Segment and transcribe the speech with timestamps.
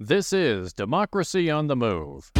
[0.00, 2.32] This is Democracy on the Move.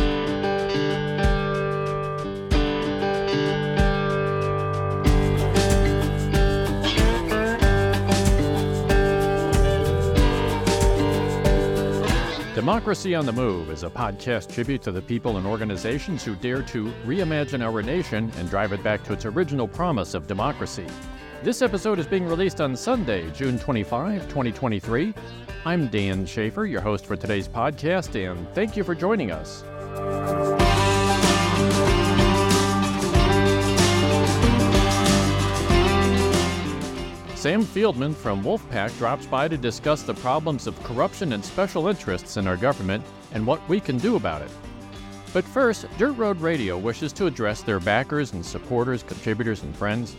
[12.56, 16.62] Democracy on the Move is a podcast tribute to the people and organizations who dare
[16.62, 20.88] to reimagine our nation and drive it back to its original promise of democracy.
[21.44, 25.12] This episode is being released on Sunday, June 25, 2023.
[25.66, 29.58] I'm Dan Schaefer, your host for today's podcast, and thank you for joining us.
[37.38, 42.38] Sam Fieldman from Wolf-PAC drops by to discuss the problems of corruption and special interests
[42.38, 44.50] in our government and what we can do about it.
[45.34, 50.16] But first, Dirt Road Radio wishes to address their backers and supporters, contributors, and friends.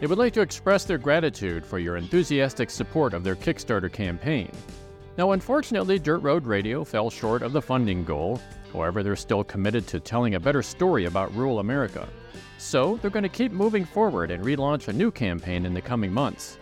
[0.00, 4.50] They would like to express their gratitude for your enthusiastic support of their Kickstarter campaign.
[5.16, 8.40] Now, unfortunately, Dirt Road Radio fell short of the funding goal.
[8.72, 12.08] However, they're still committed to telling a better story about rural America.
[12.58, 16.12] So, they're going to keep moving forward and relaunch a new campaign in the coming
[16.12, 16.58] months.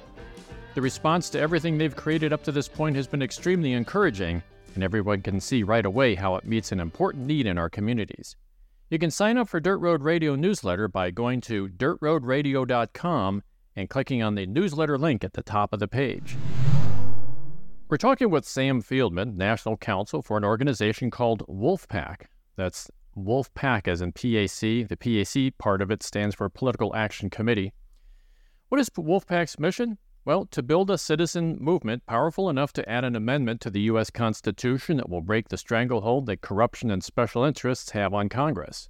[0.74, 4.42] The response to everything they've created up to this point has been extremely encouraging,
[4.74, 8.36] and everyone can see right away how it meets an important need in our communities.
[8.92, 13.42] You can sign up for Dirt Road Radio newsletter by going to dirtroadradio.com
[13.74, 16.36] and clicking on the newsletter link at the top of the page.
[17.88, 22.28] We're talking with Sam Fieldman, National Counsel for an organization called Wolf-PAC.
[22.56, 24.86] That's Wolf-PAC as in PAC.
[24.86, 27.72] The PAC part of it stands for Political Action Committee.
[28.68, 29.96] What is Wolf-PAC's mission?
[30.24, 34.08] Well, to build a citizen movement powerful enough to add an amendment to the U.S.
[34.08, 38.88] Constitution that will break the stranglehold that corruption and special interests have on Congress.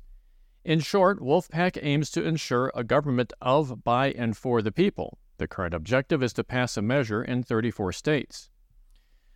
[0.63, 5.19] In short, Wolf-PAC aims to ensure a government of, by, and for the people.
[5.39, 8.51] The current objective is to pass a measure in 34 states.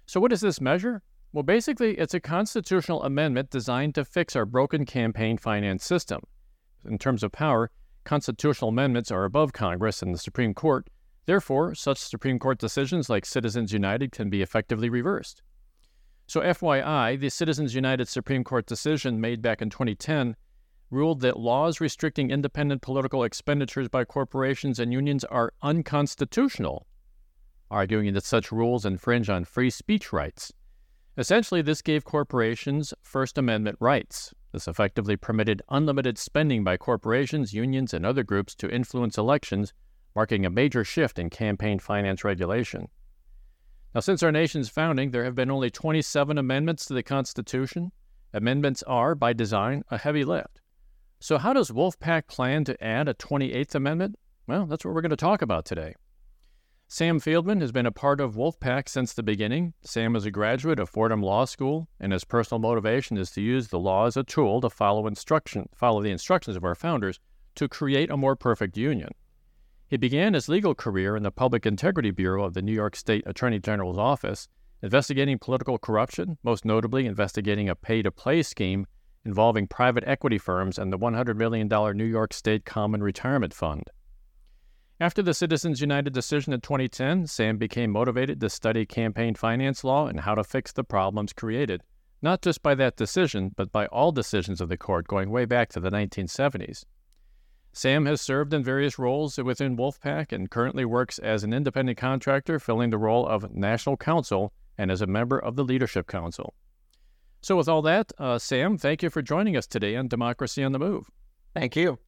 [0.04, 1.02] So, what is this measure?
[1.32, 6.20] Well, basically, it's a constitutional amendment designed to fix our broken campaign finance system.
[6.84, 7.70] In terms of power,
[8.04, 10.88] constitutional amendments are above Congress and the Supreme Court.
[11.26, 15.42] Therefore, such Supreme Court decisions like Citizens United can be effectively reversed.
[16.28, 20.36] So, FYI, the Citizens United Supreme Court decision made back in 2010
[20.90, 26.86] ruled that laws restricting independent political expenditures by corporations and unions are unconstitutional,
[27.70, 30.52] arguing that such rules infringe on free speech rights.
[31.18, 34.32] Essentially, this gave corporations First Amendment rights.
[34.52, 39.72] This effectively permitted unlimited spending by corporations, unions, and other groups to influence elections,
[40.16, 42.88] marking a major shift in campaign finance regulation.
[43.94, 47.92] Now, since our nation's founding, there have been only 27 amendments to the Constitution.
[48.32, 50.62] Amendments are, by design, a heavy lift.
[51.20, 54.16] So, how does Wolf-PAC plan to add a 28th Amendment?
[54.46, 55.94] Well, that's what we're going to talk about today.
[56.88, 59.74] Sam Fieldman has been a part of Wolf-PAC since the beginning.
[59.82, 63.68] Sam is a graduate of Fordham Law School, and his personal motivation is to use
[63.68, 67.20] the law as a tool to follow instruction, follow the instructions of our founders
[67.56, 69.10] to create a more perfect union.
[69.88, 73.22] He began his legal career in the Public Integrity Bureau of the New York State
[73.24, 74.48] Attorney General's office,
[74.82, 78.86] investigating political corruption, most notably investigating a pay-to-play scheme
[79.24, 83.84] involving private equity firms and the $100 million New York State Common Retirement Fund.
[84.98, 90.08] After the Citizens United decision in 2010, Sam became motivated to study campaign finance law
[90.08, 91.82] and how to fix the problems created,
[92.22, 95.68] not just by that decision, but by all decisions of the court going way back
[95.70, 96.84] to the 1970s.
[97.76, 102.58] Sam has served in various roles within Wolf-PAC and currently works as an independent contractor,
[102.58, 106.54] filling the role of National Counsel and as a member of the Leadership Council.
[107.42, 110.72] So, with all that, uh, Sam, thank you for joining us today on Democracy on
[110.72, 111.10] the Move.
[111.52, 111.98] Thank you.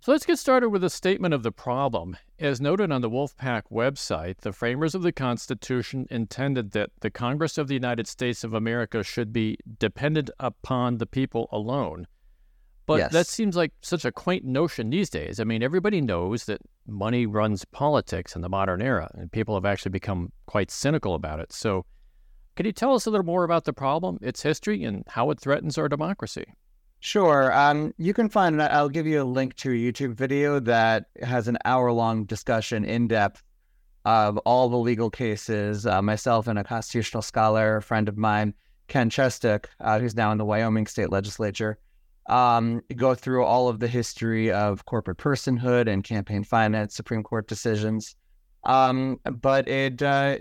[0.00, 2.16] So let's get started with a statement of the problem.
[2.40, 7.56] As noted on the Wolf-PAC website, the framers of the Constitution intended that the Congress
[7.56, 12.08] of the United States of America should be dependent upon the people alone.
[12.86, 13.12] But Yes.
[13.12, 15.40] that seems like such a quaint notion these days.
[15.40, 19.64] I mean, everybody knows that money runs politics in the modern era, and people have
[19.64, 21.52] actually become quite cynical about it.
[21.52, 21.84] So,
[22.54, 25.40] can you tell us a little more about the problem, its history, and how it
[25.40, 26.44] threatens our democracy?
[27.00, 27.52] Sure.
[27.52, 31.48] Um, you can find, I'll give you a link to a YouTube video that has
[31.48, 33.42] an hour long discussion in depth
[34.06, 35.86] of all the legal cases.
[35.86, 38.54] Uh, myself and a constitutional scholar, a friend of mine,
[38.88, 41.78] Ken Chestek, uh, who's now in the Wyoming state legislature,
[42.28, 47.46] um, go through all of the history of corporate personhood and campaign finance, Supreme Court
[47.46, 48.16] decisions.
[48.64, 50.38] Um, but it, uh,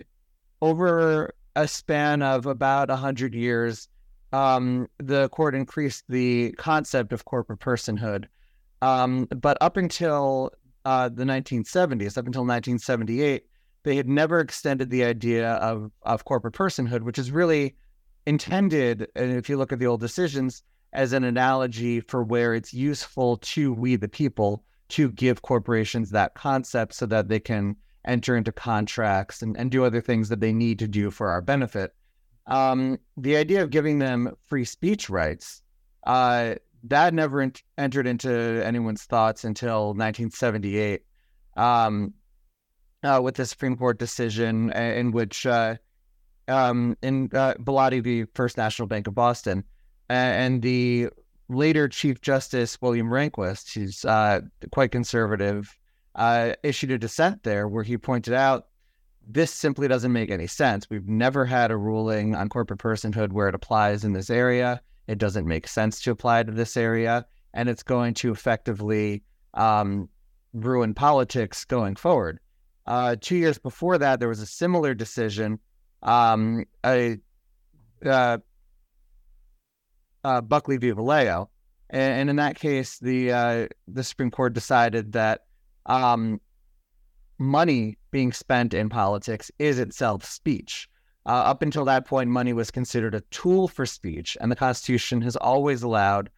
[0.61, 3.87] over a span of about 100 years,
[4.33, 8.25] um, the court increased the concept of corporate personhood.
[8.81, 10.51] Um, but up until
[10.83, 13.45] uh, the 1970s, up until 1978,
[13.83, 17.75] they had never extended the idea of, of corporate personhood, which is really
[18.25, 20.63] intended, and if you look at the old decisions,
[20.95, 26.35] as an analogy for where it's useful to we the people to give corporations that
[26.35, 27.75] concept so that they can
[28.05, 31.41] enter into contracts and, and do other things that they need to do for our
[31.41, 31.93] benefit.
[32.47, 35.63] Um, the idea of giving them free speech rights,
[36.05, 41.01] uh, that never ent- entered into anyone's thoughts until 1978
[41.57, 42.13] um,
[43.03, 45.75] uh, with the Supreme Court decision in which, uh,
[46.47, 48.25] um, in uh, Bellotti v.
[48.35, 49.63] First National Bank of Boston,
[50.09, 51.09] and the
[51.49, 54.41] later Chief Justice William Rehnquist, who's uh,
[54.71, 55.77] quite conservative,
[56.15, 58.67] uh, issued a dissent there where he pointed out
[59.27, 60.89] this simply doesn't make any sense.
[60.89, 64.81] We've never had a ruling on corporate personhood where it applies in this area.
[65.07, 69.23] It doesn't make sense to apply to this area, and it's going to effectively
[69.55, 70.09] um,
[70.53, 72.39] ruin politics going forward.
[72.85, 75.59] Uh, two years before that, there was a similar decision.
[76.03, 77.17] Um, a,
[80.25, 80.91] uh, Buckley v.
[80.91, 81.47] Valeo,
[81.91, 85.41] and, and, in that case, the uh, the Supreme Court decided that
[85.85, 86.41] um,
[87.37, 90.89] money being spent in politics is itself speech.
[91.27, 95.21] Uh, up until that point, money was considered a tool for speech, and the Constitution
[95.21, 96.29] has always allowed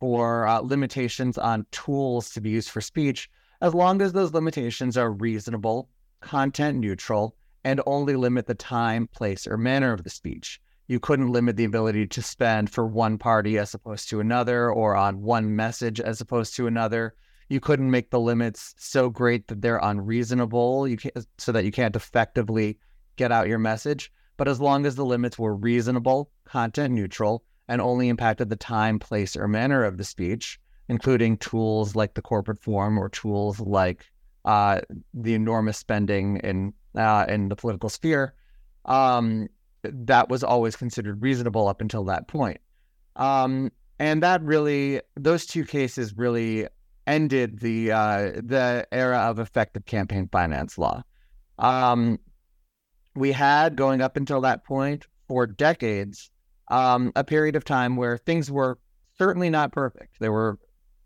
[0.00, 3.28] for uh, limitations on tools to be used for speech,
[3.60, 5.88] as long as those limitations are reasonable,
[6.20, 10.60] content neutral, and only limit the time, place, or manner of the speech.
[10.86, 14.94] You couldn't limit the ability to spend for one party as opposed to another, or
[14.94, 17.14] on one message as opposed to another.
[17.48, 21.72] You couldn't make the limits so great that they're unreasonable you can't, so that you
[21.72, 22.78] can't effectively
[23.16, 24.12] get out your message.
[24.36, 28.98] But as long as the limits were reasonable content neutral and only impacted the time
[28.98, 30.58] place or manner of the speech
[30.88, 34.10] including tools like the corporate form or tools like
[34.44, 34.80] uh,
[35.14, 38.34] the enormous spending in uh, in the political sphere
[38.84, 39.48] um,
[39.92, 42.60] that was always considered reasonable up until that point
[43.16, 46.66] um, and that really those two cases really
[47.06, 51.02] ended the uh, the era of effective campaign finance law.
[51.58, 52.18] Um,
[53.14, 56.30] we had going up until that point for decades
[56.68, 58.78] um, a period of time where things were
[59.16, 60.18] certainly not perfect.
[60.18, 60.58] There were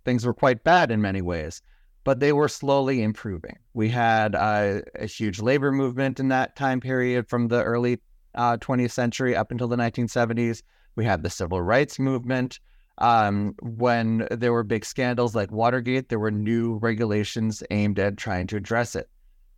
[0.04, 1.60] things were quite bad in many ways,
[2.04, 3.56] but they were slowly improving.
[3.74, 8.00] We had uh, a huge labor movement in that time period from the early
[8.34, 10.62] uh, 20th century up until the 1970s.
[10.96, 12.60] We had the civil rights movement.
[12.98, 18.48] Um, when there were big scandals like Watergate, there were new regulations aimed at trying
[18.48, 19.08] to address it.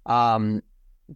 [0.06, 0.62] Um,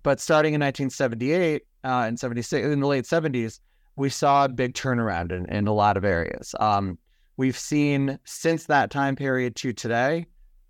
[0.02, 3.60] but starting in 1978 uh, and 76, in the late 70s,
[3.96, 6.54] we saw a big turnaround in, in a lot of areas.
[6.58, 6.98] Um,
[7.36, 10.26] we've seen since that time period to today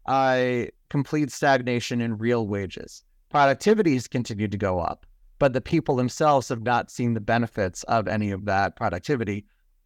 [0.09, 3.05] a complete stagnation in real wages.
[3.31, 5.07] Productivity has continued to go up,
[5.39, 9.45] but the people themselves have not seen the benefits of any of that productivity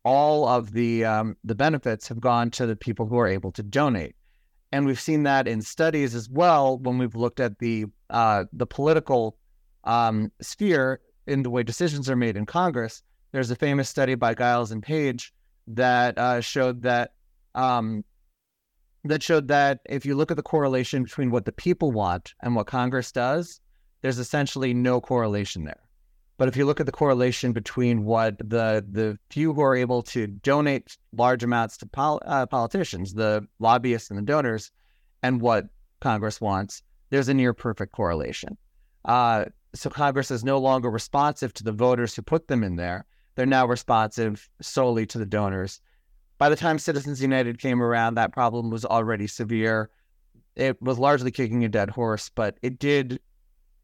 [0.08, 3.62] all of the um, the benefits have gone to the people who are able to
[3.62, 4.16] donate,
[4.72, 8.66] and we've seen that in studies as well when we've looked at the uh, the
[8.66, 9.36] political
[9.84, 13.02] um, sphere in the way decisions are made in Congress.
[13.32, 15.34] There's a famous study by Gilens and Page
[15.66, 17.12] that uh, showed that
[17.54, 18.02] um,
[19.04, 22.54] that showed that if you look at the correlation between what the people want and
[22.54, 23.60] what Congress does,
[24.02, 25.82] there's essentially no correlation there.
[26.36, 30.02] But if you look at the correlation between what the the few who are able
[30.04, 34.70] to donate large amounts to pol- uh, politicians, the lobbyists and the donors,
[35.22, 35.66] and what
[36.00, 38.56] Congress wants, there's a near perfect correlation.
[39.04, 43.04] Uh, so Congress is no longer responsive to the voters who put them in there.
[43.34, 45.80] They're now responsive solely to the donors.
[46.38, 49.90] By the time Citizens United came around, that problem was already severe.
[50.54, 53.20] It was largely kicking a dead horse, but it did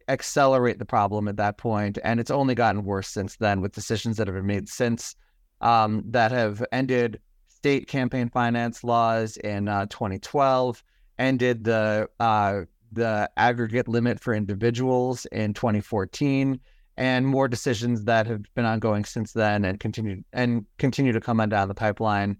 [0.09, 4.17] accelerate the problem at that point, and it's only gotten worse since then with decisions
[4.17, 5.17] that have been made since
[5.61, 10.83] um, that have ended state campaign finance laws in uh, 2012,
[11.19, 12.61] ended the uh,
[12.93, 16.61] the aggregate limit for individuals in 2014,
[16.97, 21.41] and more decisions that have been ongoing since then and continue and continue to come
[21.41, 22.37] on down the pipeline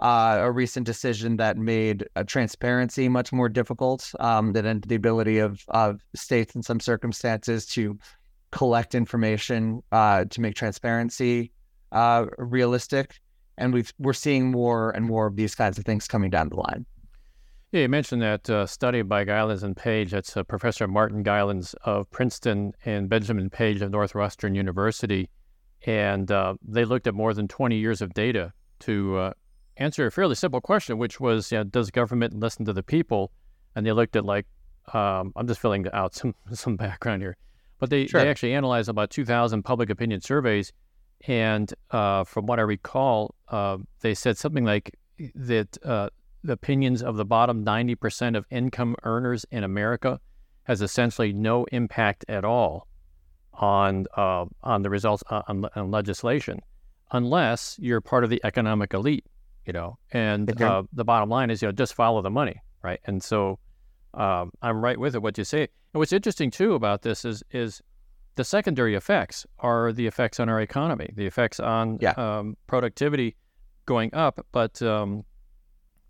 [0.00, 5.64] uh, a recent decision that made uh, transparency much more difficult, um, the ability of,
[5.68, 7.98] of states in some circumstances to
[8.50, 11.50] collect information uh, to make transparency
[11.92, 13.18] uh, realistic.
[13.58, 16.56] And we've, we're seeing more and more of these kinds of things coming down the
[16.56, 16.84] line.
[17.72, 20.10] Yeah, you mentioned that uh, study by Gilens and Page.
[20.10, 25.30] That's uh, Professor Martin Gilens of Princeton and Benjamin Page of Northwestern University.
[25.86, 26.28] And
[26.62, 29.32] they looked at more than 20 years of data to
[29.76, 33.32] answer a fairly simple question, which was, you know, does government listen to the people?
[33.74, 34.46] And they looked at like,
[34.92, 37.36] um, I'm just filling out some some background here,
[37.78, 38.20] but they, sure.
[38.20, 40.72] they actually analyzed about 2,000 public opinion surveys,
[41.26, 44.96] And uh, from what I recall, uh, they said something like
[45.34, 46.10] that uh,
[46.44, 50.20] the opinions of the bottom 90% of income earners in America
[50.64, 52.86] has essentially no impact at all
[53.54, 56.60] on uh, on the results uh, on, on, legislation,
[57.12, 59.24] unless you're part of the economic elite,
[59.66, 59.98] you know.
[60.12, 60.64] And okay.
[60.64, 63.00] uh, the bottom line is, you know, just follow the money, right?
[63.04, 63.58] And so
[64.14, 65.22] um, I'm right with it.
[65.22, 67.82] What you say, and what's interesting too about this is is
[68.36, 72.12] the secondary effects are the effects on our economy, the effects on yeah.
[72.12, 73.34] um, productivity
[73.86, 75.24] going up, but um,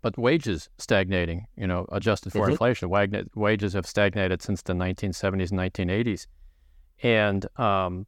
[0.01, 2.51] but wages stagnating, you know, adjusted for mm-hmm.
[2.51, 2.89] inflation.
[3.35, 6.27] wages have stagnated since the 1970s and 1980s.
[7.03, 8.05] And um,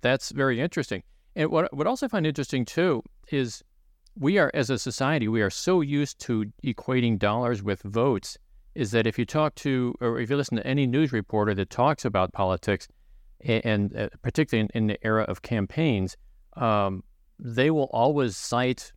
[0.00, 1.02] that's very interesting.
[1.34, 3.62] And what, what also I find interesting too is
[4.18, 8.38] we are, as a society, we are so used to equating dollars with votes,
[8.74, 11.70] is that if you talk to, or if you listen to any news reporter that
[11.70, 12.88] talks about politics,
[13.40, 16.16] and, and uh, particularly in, in, the era of campaigns,
[16.56, 17.02] um,
[17.38, 18.92] they will always cite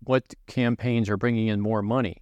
[0.00, 2.20] what campaigns are bringing in more money,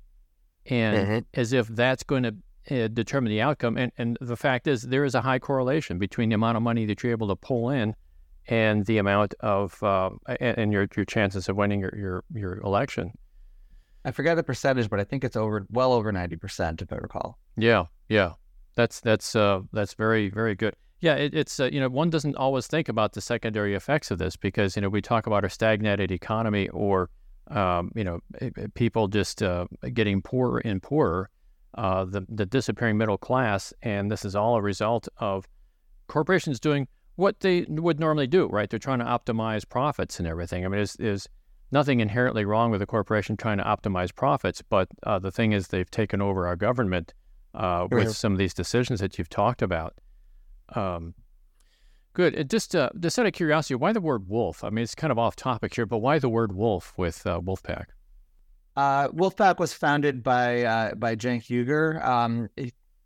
[0.66, 1.18] and mm-hmm.
[1.34, 2.34] as if that's going to
[2.70, 3.78] uh, determine the outcome.
[3.78, 6.84] And and the fact is, there is a high correlation between the amount of money
[6.86, 7.94] that you're able to pull in
[8.48, 12.60] and the amount of uh, and, and, your your chances of winning your your, your
[12.60, 13.12] election.
[14.04, 16.96] I forget the percentage, but I think it's over well over ninety percent, if I
[16.96, 17.38] recall.
[17.56, 18.32] Yeah, yeah,
[18.74, 20.74] that's that's uh, that's very very good.
[21.00, 24.18] Yeah, it, it's uh, you know one doesn't always think about the secondary effects of
[24.18, 27.10] this because you know we talk about a stagnated economy or
[27.48, 31.28] um, you know, eh, eh, people just uh, getting poorer and poorer,
[31.74, 33.72] uh, the, the disappearing middle class.
[33.82, 35.46] And this is all a result of
[36.06, 38.68] corporations doing what they would normally do, right?
[38.68, 40.64] They're trying to optimize profits and everything.
[40.64, 41.28] I mean, there's, there's
[41.70, 45.68] nothing inherently wrong with a corporation trying to optimize profits, but uh, the thing is
[45.68, 47.14] they've taken over our government
[47.54, 49.94] uh, with some of these decisions that you've talked about.
[50.74, 51.14] Um,
[52.14, 52.34] Good.
[52.34, 54.64] And just uh, just out of curiosity, why the word wolf?
[54.64, 57.40] I mean, it's kind of off topic here, but why the word wolf with uh,
[57.42, 57.88] Wolf-PAC?
[58.76, 62.04] Uh, Wolf-PAC was founded by uh, by Cenk Uygur.
[62.04, 62.50] Um,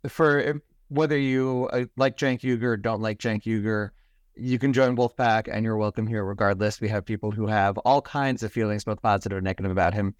[0.09, 3.89] for whether you uh, like Cenk Uygur or don't like Cenk Uygur,
[4.35, 6.79] you can join Wolf-PAC, and you're welcome here regardless.
[6.79, 10.13] We have people who have all kinds of feelings, both positive and negative, about him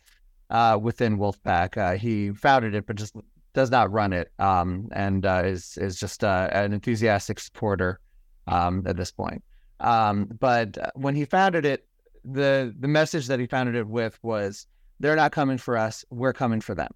[0.49, 1.77] uh, within Wolf-PAC.
[1.77, 3.15] Uh, he founded it, but just
[3.53, 7.99] does not run it, um, and uh, is is just uh, an enthusiastic supporter
[8.47, 9.43] um, at this point.
[9.79, 11.87] Um, but uh, when he founded it,
[12.25, 14.67] the the message that he founded it with was,
[14.99, 16.91] "They're not coming for us; we're coming for them."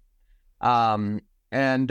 [0.60, 1.90] Um, and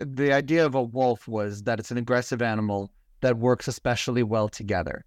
[0.00, 4.48] the idea of a wolf was that it's an aggressive animal that works especially well
[4.48, 5.04] together.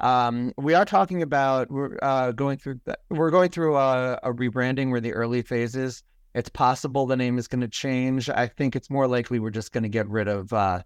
[0.00, 2.80] Um, we are talking about we're uh, going through
[3.10, 4.90] we're going through a, a rebranding.
[4.90, 6.02] We're the early phases.
[6.34, 8.30] It's possible the name is going to change.
[8.30, 10.82] I think it's more likely we're just going to get rid of uh,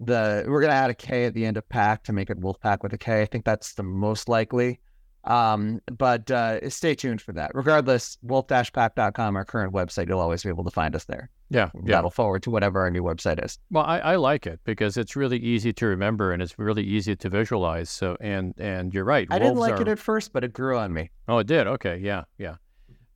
[0.00, 2.82] the we're gonna add a K at the end of pack to make it Wolfpack
[2.82, 3.22] with a K.
[3.22, 4.80] I think that's the most likely.
[5.24, 7.52] Um, but uh, stay tuned for that.
[7.54, 11.30] Regardless, wolf-pac.com, our current website, you'll always be able to find us there.
[11.52, 11.96] Yeah, yeah.
[11.96, 13.58] That'll forward to whatever our new website is.
[13.70, 17.14] Well, I, I like it because it's really easy to remember and it's really easy
[17.14, 17.90] to visualize.
[17.90, 19.28] So, and and you're right.
[19.30, 19.82] I didn't like are...
[19.82, 21.10] it at first, but it grew on me.
[21.28, 21.66] Oh, it did.
[21.66, 22.56] Okay, yeah, yeah.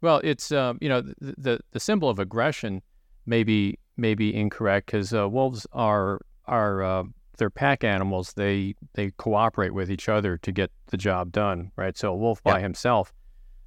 [0.02, 2.82] Well, it's um, you know the, the the symbol of aggression
[3.24, 7.04] may be may be incorrect because uh, wolves are are uh,
[7.38, 8.34] they're pack animals.
[8.34, 11.96] They they cooperate with each other to get the job done, right?
[11.96, 13.14] So a wolf by himself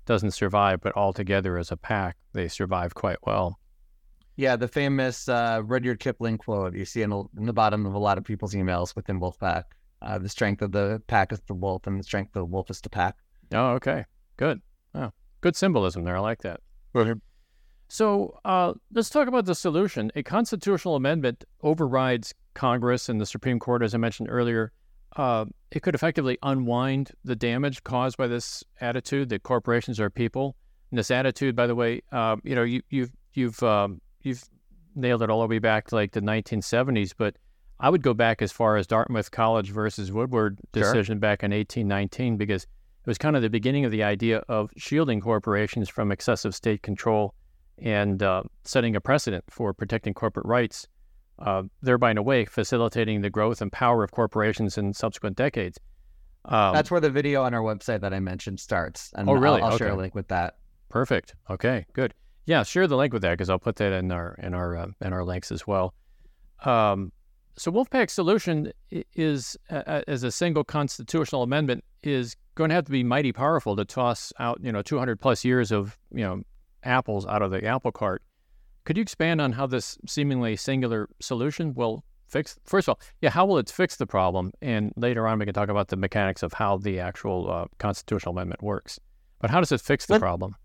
[0.06, 3.59] doesn't survive, but all together as a pack, they survive quite well.
[4.40, 8.00] Yeah, the famous uh, Rudyard Kipling quote you see in, in, the bottom of a
[8.00, 9.66] lot of people's emails within Wolf-PAC.
[10.02, 12.70] Uh, the strength of the pack is the wolf, and the strength of the wolf
[12.70, 13.18] is the pack.
[13.52, 14.06] Oh, okay,
[14.38, 14.62] good.
[14.96, 16.16] Oh, good symbolism there.
[16.16, 16.62] I like that.
[17.90, 20.10] So uh, let's talk about the solution.
[20.16, 24.72] A constitutional amendment overrides Congress and the Supreme Court, as I mentioned earlier.
[25.18, 30.56] Uh, it could effectively unwind the damage caused by this attitude that corporations are people.
[30.92, 34.44] And this attitude, by the way, uh, you know, you, you've you've um, you've
[34.96, 37.36] nailed it all the way back to like the 1970s, but
[37.80, 41.20] I would go back as far as Dartmouth College versus Woodward decision sure.
[41.20, 45.22] back in 1819 because it was kind of the beginning of the idea of shielding
[45.22, 47.34] corporations from excessive state control
[47.78, 50.88] and uh, setting a precedent for protecting corporate rights,
[51.40, 55.80] uh, thereby, in a way, facilitating the growth and power of corporations in subsequent decades.
[56.46, 59.12] Um, That's where the video on our website that I mentioned starts.
[59.16, 59.62] And oh, really?
[59.62, 59.86] I'll, I'll okay.
[59.86, 60.58] share a link with that.
[60.90, 61.36] Perfect.
[61.50, 62.14] Okay, good.
[62.50, 64.88] Yeah, share the link with that because I'll put that in our in our uh,
[65.02, 65.94] in our links as well.
[66.66, 67.12] Um,
[67.56, 72.92] so Wolf-PAC's solution is, uh, as a single constitutional amendment, is going to have to
[72.92, 76.42] be mighty powerful to toss out, you know, 200 plus years of, you know,
[76.82, 78.24] apples out of the apple cart.
[78.84, 82.58] Could you expand on how this seemingly singular solution will fix?
[82.66, 84.54] First of all, yeah, how will it fix the problem?
[84.60, 88.32] And later on, we can talk about the mechanics of how the actual uh, constitutional
[88.32, 89.00] amendment works.
[89.40, 90.56] But how does it fix the problem?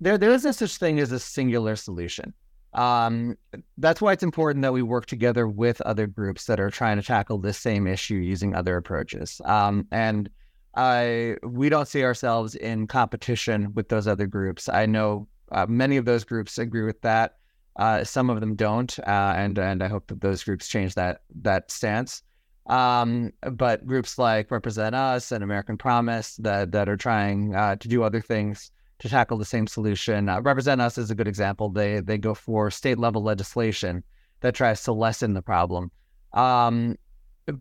[0.00, 2.34] There, there is no such thing as a singular solution.
[2.74, 3.38] Um,
[3.78, 7.02] that's why it's important that we work together with other groups that are trying to
[7.02, 9.40] tackle this same issue using other approaches.
[9.46, 10.28] Um, and
[10.74, 14.68] I, we don't see ourselves in competition with those other groups.
[14.68, 17.36] I know uh, many of those groups agree with that.
[17.76, 21.20] Uh, some of them don't, uh, and and I hope that those groups change that
[21.42, 22.22] that stance.
[22.66, 27.88] Um, but groups like Represent Us and American Promise that that are trying uh, to
[27.88, 30.28] do other things to tackle the same solution.
[30.28, 31.68] Uh, Represent Us is a good example.
[31.70, 34.02] They they go for state level legislation
[34.40, 35.90] that tries to lessen the problem.
[36.32, 36.96] Um,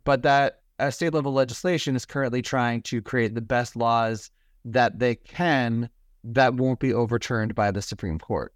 [0.04, 4.32] but that uh, state level legislation is currently trying to create the best laws
[4.66, 5.90] that they can
[6.24, 8.54] that won't be overturned by the Supreme Court.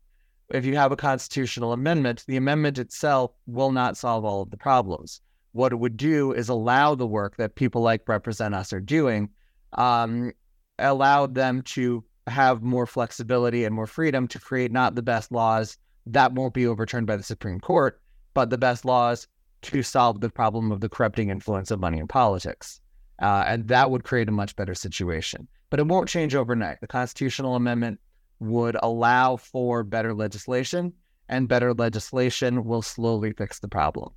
[0.49, 4.57] If you have a constitutional amendment, the amendment itself will not solve all of the
[4.57, 5.21] problems.
[5.51, 9.29] What it would do is allow the work that people like Represent Us are doing,
[9.73, 10.31] um,
[10.79, 15.77] allow them to have more flexibility and more freedom to create not the best laws
[16.05, 18.01] that won't be overturned by the Supreme Court,
[18.33, 19.27] but the best laws
[19.61, 22.79] to solve the problem of the corrupting influence of money in politics.
[23.21, 25.47] Uh, and that would create a much better situation.
[25.69, 26.79] But it won't change overnight.
[26.81, 27.99] The constitutional amendment
[28.39, 30.93] would allow for better legislation,
[31.27, 34.13] and better legislation will slowly fix the problem.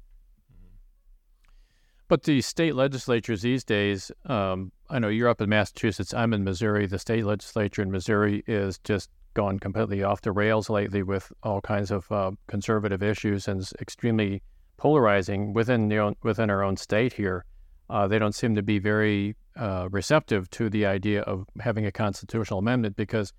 [2.12, 6.45] But the state legislatures these days, um, I know you're up in Massachusetts, I'm in
[6.45, 6.87] Missouri.
[6.87, 11.62] The state legislature in Missouri is just gone completely off the rails lately with all
[11.62, 14.42] kinds of uh, conservative issues and is extremely
[14.76, 17.47] polarizing within the own, within our own state here.
[17.88, 21.90] Uh, they don't seem to be very uh, receptive to the idea of having a
[21.90, 23.33] constitutional amendment because,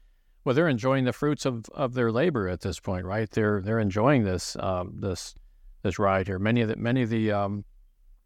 [0.46, 3.30] well, they're enjoying the fruits of, of their labor at this point, right?
[3.30, 5.36] They're they're enjoying this um, this
[5.84, 6.40] this ride here.
[6.40, 7.66] Many of the many of the um,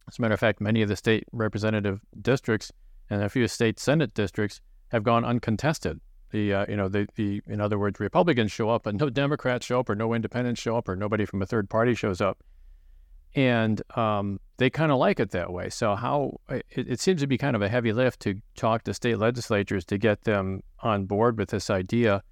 [0.07, 2.71] as a matter of fact, many of the state representative districts
[3.09, 5.99] and a few state senate districts have gone uncontested.
[6.31, 9.65] The uh, you know the the in other words, Republicans show up, and no Democrats
[9.65, 12.37] show up, or no Independents show up, or nobody from a third party shows up,
[13.33, 15.69] and um, they kind of like it that way.
[15.69, 18.93] So how it, it seems to be kind of a heavy lift to talk to
[18.93, 22.23] state legislatures to get them on board with this idea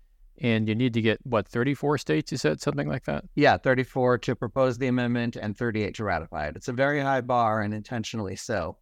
[0.42, 3.24] and you need to get what 34 states you said something like that?
[3.36, 6.56] Yeah 34 to propose the amendment and 38 to ratify it.
[6.56, 8.78] It's a very high bar and intentionally so.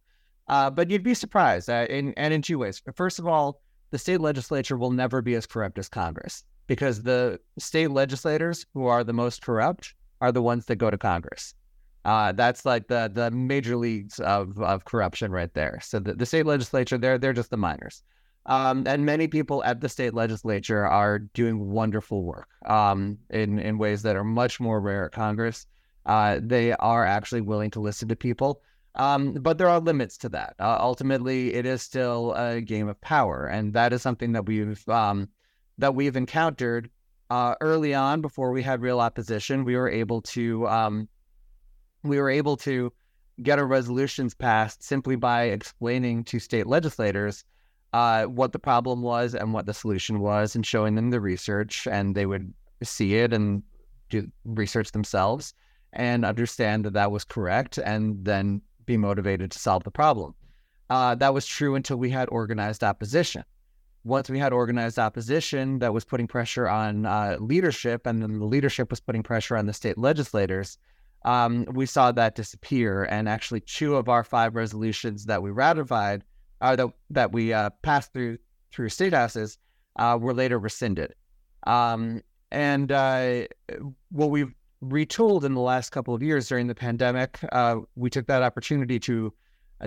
[0.48, 2.82] Uh, but you'd be surprised uh, in, and in two ways.
[2.94, 7.38] First of all the state legislature will never be as corrupt as congress because the
[7.58, 11.54] state legislators who are the most corrupt are the ones that go to congress.
[12.04, 15.78] Uh, that's like the the major leagues of, of corruption right there.
[15.82, 18.02] So the, the state legislature they're they're just the minors
[18.46, 23.78] um, and many people at the state legislature are doing wonderful work um, in in
[23.78, 25.66] ways that are much more rare at Congress.
[26.06, 28.60] Uh, they are actually willing to listen to people,
[28.96, 30.54] um, but there are limits to that.
[30.60, 34.86] Uh, ultimately, it is still a game of power, and that is something that we've
[34.88, 35.28] um,
[35.78, 36.90] that we've encountered
[37.30, 39.64] uh, early on before we had real opposition.
[39.64, 41.08] We were able to um,
[42.02, 42.92] we were able to
[43.42, 47.44] get our resolutions passed simply by explaining to state legislators
[47.94, 51.86] uh, what the problem was and what the solution was and showing them the research
[51.86, 52.52] and they would
[52.82, 53.62] see it and
[54.10, 55.54] do research themselves
[55.92, 60.34] and understand that that was correct and then be motivated to solve the problem.
[60.90, 63.44] Uh, that was true until we had organized opposition.
[64.02, 68.44] Once we had organized opposition that was putting pressure on uh, leadership, and then the
[68.44, 70.78] leadership was putting pressure on the state legislators,
[71.24, 73.04] um, we saw that disappear.
[73.04, 76.24] And actually, two of our five resolutions that we ratified
[76.60, 78.38] uh, that that we uh, passed through
[78.72, 79.58] through state houses
[79.96, 81.14] uh, were later rescinded.
[81.66, 83.46] Um, and uh,
[84.10, 88.26] what we've retooled in the last couple of years during the pandemic, uh, we took
[88.26, 89.32] that opportunity to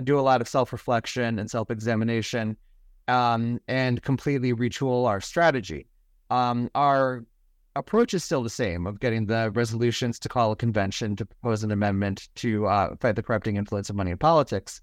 [0.04, 2.56] do a lot of self reflection and self examination
[3.06, 5.86] um, and completely retool our strategy.
[6.30, 7.24] Um, our
[7.74, 11.62] approach is still the same of getting the resolutions to call a convention to propose
[11.62, 14.82] an amendment to uh, fight the corrupting influence of money in politics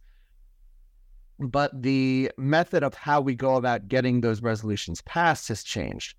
[1.40, 6.16] but the method of how we go about getting those resolutions passed has changed.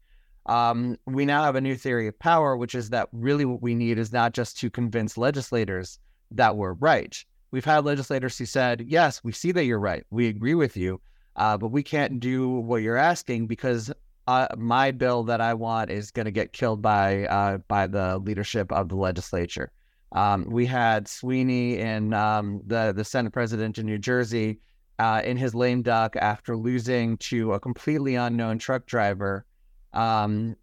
[0.46, 3.74] Um, we now have a new theory of power, which is that really what we
[3.74, 5.98] need is not just to convince legislators
[6.30, 7.16] that we're right.
[7.50, 10.04] We've had legislators who said, Yes, we see that you're right.
[10.10, 11.00] We agree with you,
[11.36, 13.92] uh, but we can't do what you're asking because
[14.28, 18.18] uh, my bill that I want is going to get killed by uh, by the
[18.18, 19.70] leadership of the legislature.
[20.12, 24.58] Um, we had Sweeney in um, the the Senate president in New Jersey
[24.98, 29.44] uh, in his lame duck after losing to a completely unknown truck driver
[29.92, 30.56] um,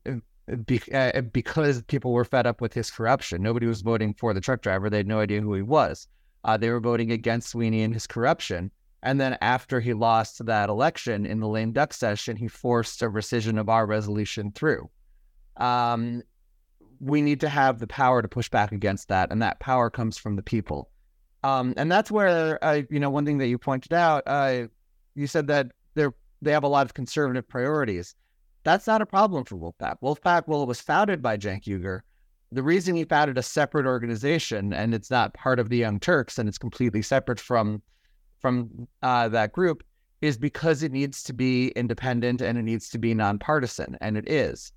[0.66, 3.42] be, uh, because people were fed up with his corruption.
[3.42, 6.08] Nobody was voting for the truck driver; they had no idea who he was.
[6.44, 8.72] Uh, they were voting against Sweeney and his corruption.
[9.02, 13.10] And then after he lost that election in the lame duck session, he forced a
[13.10, 14.90] rescission of our resolution through.
[15.58, 16.24] Um,
[17.00, 20.18] we need to have the power to push back against that, and that power comes
[20.18, 20.90] from the people.
[21.44, 24.68] Um, and that's where, uh, you know, one thing that you pointed out, uh,
[25.16, 28.16] you said that they're they have a lot of conservative priorities.
[28.64, 29.98] That's not a problem for Wolf-PAC.
[30.02, 32.02] Wolf-PAC, well, it was founded by Cenk Uygur.
[32.52, 36.38] The reason he founded a separate organization and it's not part of the Young Turks
[36.38, 37.82] and it's completely separate from
[38.40, 39.84] from uh, that group
[40.24, 44.30] is because it needs to be independent and it needs to be nonpartisan, and it
[44.30, 44.72] is.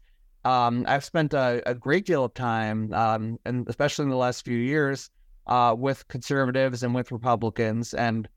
[0.44, 4.44] Um, I've spent a, a, great deal of time, um, and especially in the last
[4.44, 5.10] few years,
[5.46, 8.28] uh, with conservatives and with Republicans, and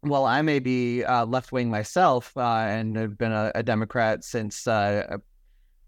[0.00, 4.24] while I may be uh, left wing myself uh, and have been a, a Democrat
[4.24, 5.18] since uh,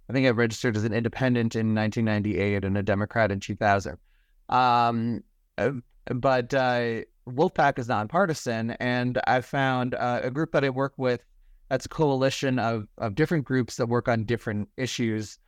[0.09, 3.97] I think I registered as an independent in 1998 and a Democrat in 2000.
[4.49, 5.25] Um,
[5.57, 5.71] uh,
[6.07, 11.25] but uh, Wolf-PAC is nonpartisan, and I found a group that I work with
[11.69, 15.39] that's a coalition of, of different groups that work on different issues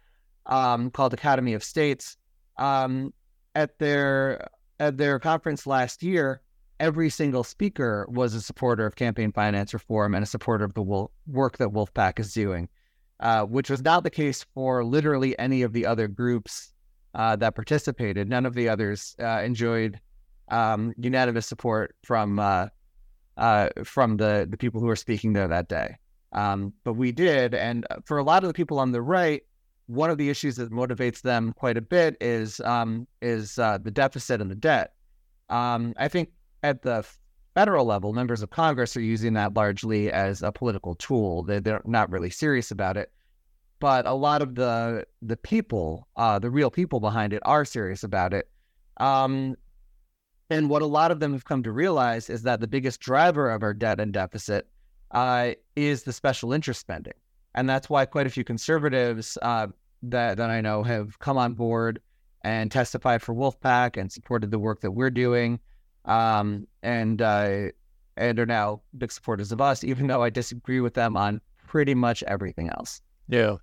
[0.46, 2.16] um, called Academy of States.
[2.56, 3.12] Um,
[3.54, 4.48] at their
[4.80, 6.40] at their conference last year,
[6.80, 11.06] every single speaker was a supporter of campaign finance reform and a supporter of the
[11.26, 12.68] work that Wolf-PAC is doing,
[13.20, 16.72] uh, which was not the case for literally any of the other groups
[17.14, 18.28] uh, that participated.
[18.28, 20.00] None of the others uh, enjoyed
[20.48, 22.66] um, unanimous support from uh,
[23.36, 25.96] uh, from the the people who were speaking there that day.
[26.32, 29.42] Um, but we did, and for a lot of the people on the right,
[29.86, 34.40] one of the issues that motivates them quite a bit is um, is the deficit
[34.40, 34.94] and the debt.
[35.50, 36.30] Um, I think
[36.62, 37.04] at the
[37.54, 41.42] federal level, members of Congress are using that largely as a political tool.
[41.44, 43.12] They, they're not really serious about it.
[43.80, 48.02] But a lot of the the people, uh, the real people behind it, are serious
[48.02, 48.48] about it.
[48.98, 49.56] Um,
[50.50, 53.50] and what a lot of them have come to realize is that the biggest driver
[53.50, 54.68] of our debt and deficit
[55.10, 57.14] uh, is the special interest spending,
[57.54, 59.68] and that's why quite a few conservatives uh,
[60.02, 62.00] that that I know have come on board
[62.42, 65.58] and testified for Wolf-PAC and supported the work that we're doing
[66.04, 67.68] um, and uh,
[68.16, 71.94] and are now big supporters of us, even though I disagree with them on pretty
[71.94, 73.00] much everything else.
[73.28, 73.56] Yeah.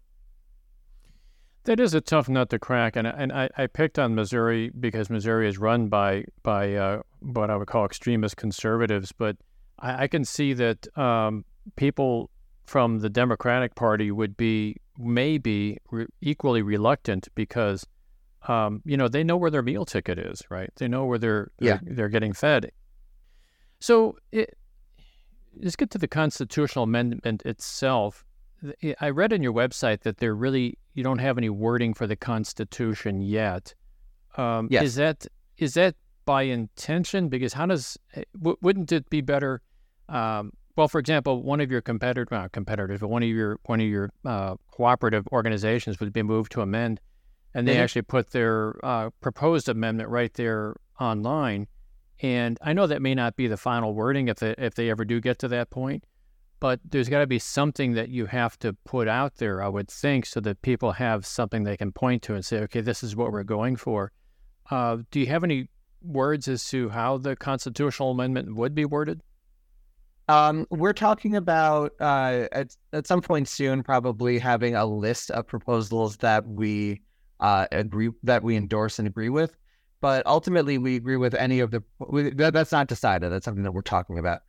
[1.66, 5.12] That is a tough nut to crack, and and I, I picked on Missouri because
[5.12, 9.38] Missouri is run by by uh, what I would call extremist conservatives, but
[9.78, 12.32] I, I can see that um, people
[12.72, 17.86] from the Democratic Party would be maybe re- equally reluctant because
[18.48, 20.70] um, you know, they know where their meal ticket is, right?
[20.78, 21.96] They know where they're they're, yeah.
[21.96, 22.72] they're getting fed.
[23.80, 24.58] So it,
[25.62, 28.24] let's get to the constitutional amendment itself.
[29.02, 32.16] I read on your website that there really you don't have any wording for the
[32.16, 33.76] Constitution yet.
[34.38, 34.84] Um, yes.
[34.84, 37.28] Is that is that by intention?
[37.28, 39.62] Because how does eh, w- wouldn't it be better?
[40.08, 43.88] Um, well, for example, one of your competitor competitors, but one of your one of
[43.88, 47.00] your uh, cooperative organizations would be Move to Amend
[47.54, 47.84] and they mm-hmm.
[47.84, 51.68] actually put their uh, proposed amendment right there online.
[52.22, 55.06] And I know that may not be the final wording if they, if they ever
[55.06, 56.06] do get to that point,
[56.60, 59.90] but there's got to be something that you have to put out there, I would
[59.90, 63.16] think, so that people have something they can point to and say, okay, this is
[63.16, 64.12] what we're going for.
[64.70, 65.68] Uh, do you have any
[66.04, 69.22] words as to how the constitutional amendment would be worded?
[70.32, 75.46] Um, we're talking about uh, at at some point soon, probably having a list of
[75.46, 77.02] proposals that we
[77.42, 79.58] uh, agree that we endorse and agree with.
[80.00, 81.84] But ultimately, we agree with any of the.
[82.00, 83.30] We, that, that's not decided.
[83.30, 84.44] That's something that we're talking about.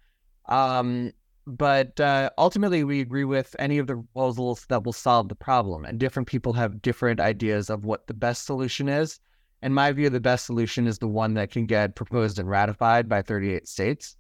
[0.47, 1.11] Um,
[1.49, 5.85] but uh, ultimately, we agree with any of the proposals that will solve the problem.
[5.85, 9.19] And different people have different ideas of what the best solution is.
[9.63, 13.09] In my view, the best solution is the one that can get proposed and ratified
[13.09, 14.17] by 38 states.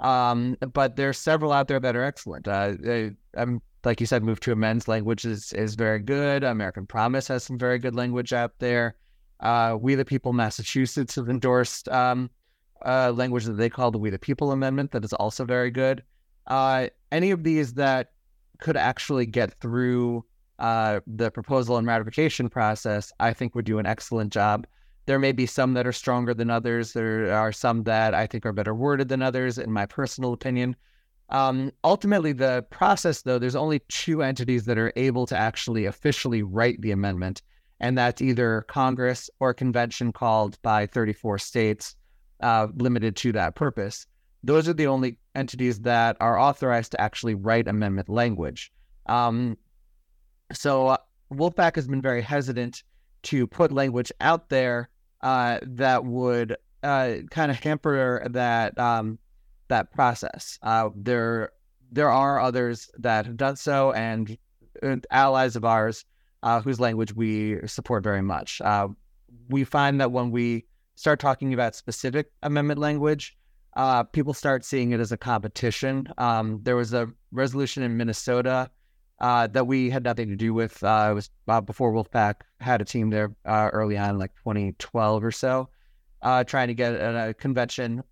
[0.00, 2.48] Um, but there's several out there that are excellent.
[2.48, 2.74] Uh,
[3.34, 6.44] I'm like you said, Move to Amend's language is, is very good.
[6.44, 8.96] American Promise has some very good language out there.
[9.40, 12.28] Uh, we the People Massachusetts have endorsed um,
[12.84, 16.02] language that they call the We the People Amendment that is also very good.
[16.46, 18.12] Uh, any of these that
[18.60, 20.24] could actually get through
[20.58, 24.66] uh, the proposal and ratification process, I think would do an excellent job.
[25.06, 26.92] There may be some that are stronger than others.
[26.92, 30.76] There are some that I think are better worded than others, in my personal opinion.
[31.30, 36.42] Um, ultimately, the process, though, there's only two entities that are able to actually officially
[36.42, 37.42] write the amendment,
[37.78, 41.94] and that's either Congress or a convention called by 34 states,
[42.40, 44.06] uh, limited to that purpose.
[44.42, 48.72] Those are the only entities that are authorized to actually write amendment language.
[49.06, 49.56] Um,
[50.52, 50.96] so
[51.30, 52.82] Wolf-PAC has been very hesitant
[53.22, 54.88] to put language out there
[55.22, 59.18] uh, that would uh, kind of hamper that um,
[59.68, 60.58] that process.
[60.62, 61.52] Uh, there
[61.92, 64.36] there are others that have done so, and
[64.82, 66.04] uh, allies of ours
[66.42, 68.60] uh, whose language we support very much.
[68.60, 68.88] Uh,
[69.48, 73.36] we find that when we start talking about specific amendment language,
[74.12, 76.06] people start seeing it as a competition.
[76.18, 78.70] Um, there was a resolution in Minnesota
[79.20, 80.82] uh, that we had nothing to do with.
[80.82, 85.22] Uh, it was uh, before Wolf-PAC had a team there uh, early on, like 2012
[85.24, 85.68] or so,
[86.22, 88.02] uh, trying to get a, a, convention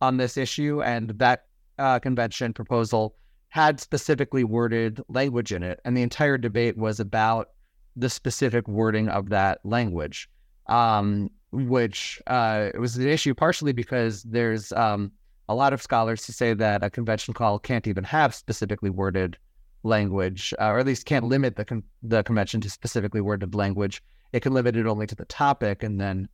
[0.00, 0.82] on this issue.
[0.82, 1.46] And that
[1.78, 3.16] uh, convention proposal
[3.48, 5.80] had specifically worded language in it.
[5.84, 7.50] And the entire debate was about
[7.96, 10.28] the specific wording of that language,
[10.66, 15.10] um, which was an issue partially because there's um,
[15.48, 19.36] a lot of scholars who say that a convention call can't even have specifically worded
[19.82, 24.02] language, uh, or at least can't limit the con- the convention to specifically worded language.
[24.32, 26.28] It can limit it only to the topic, and then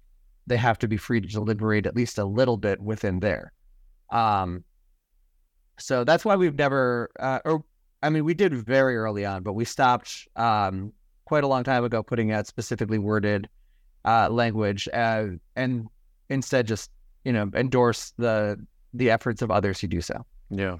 [0.46, 3.52] they have to be free to deliberate at least a little bit within there.
[4.10, 4.64] Um,
[5.78, 7.64] so that's why we've never, uh, or
[8.02, 10.92] I mean, we did very early on, but we stopped um,
[11.24, 13.48] quite a long time ago putting out specifically worded
[14.04, 15.86] uh, language, uh, and
[16.28, 16.90] instead just
[17.24, 20.24] you know endorse the the efforts of others who do so.
[20.50, 20.76] Yeah.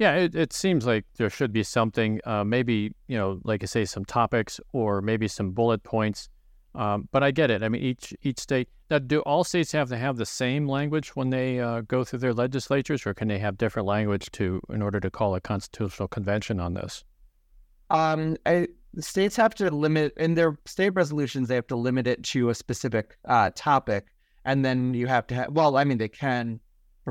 [0.00, 3.66] Yeah, it, it seems like there should be something, uh, maybe, you know, like I
[3.66, 6.30] say, some topics or maybe some bullet points.
[6.74, 7.62] Um, but I get it.
[7.62, 8.70] I mean, each each state.
[8.90, 12.20] Now, do all states have to have the same language when they uh, go through
[12.20, 16.08] their legislatures, or can they have different language to in order to call a constitutional
[16.08, 17.04] convention on this?
[17.90, 18.68] Um, I,
[19.00, 21.48] states have to limit in their state resolutions.
[21.48, 24.06] They have to limit it to a specific uh, topic,
[24.46, 25.52] and then you have to have.
[25.52, 26.60] Well, I mean, they can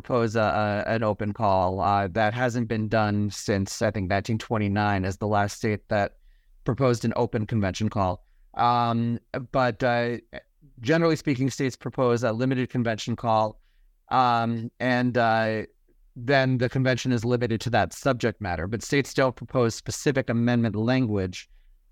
[0.02, 1.82] propose a, a, an open call.
[1.82, 6.16] Uh, that hasn't been done since I think 1929 as the last state that
[6.64, 8.24] proposed an open convention call.
[8.54, 9.20] Um,
[9.52, 10.18] but uh,
[10.80, 13.60] generally speaking, states propose a limited convention call,
[14.10, 15.64] um, and uh,
[16.16, 18.68] then the convention is limited to that subject matter.
[18.68, 21.50] But states don't propose specific amendment language.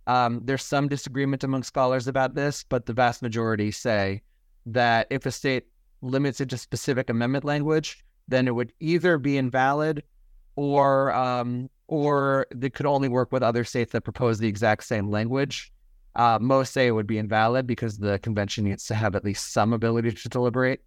[0.08, 4.22] Um, there's some disagreement among scholars about this, but the vast majority say
[4.66, 5.68] that if a state
[6.02, 10.04] limits it to specific amendment language, then it would either be invalid
[10.56, 15.10] or um, or it could only work with other states that propose the exact same
[15.10, 15.72] language.
[16.16, 19.54] Uh, most say it would be invalid because the convention needs to have at least
[19.54, 20.82] some ability to deliberate.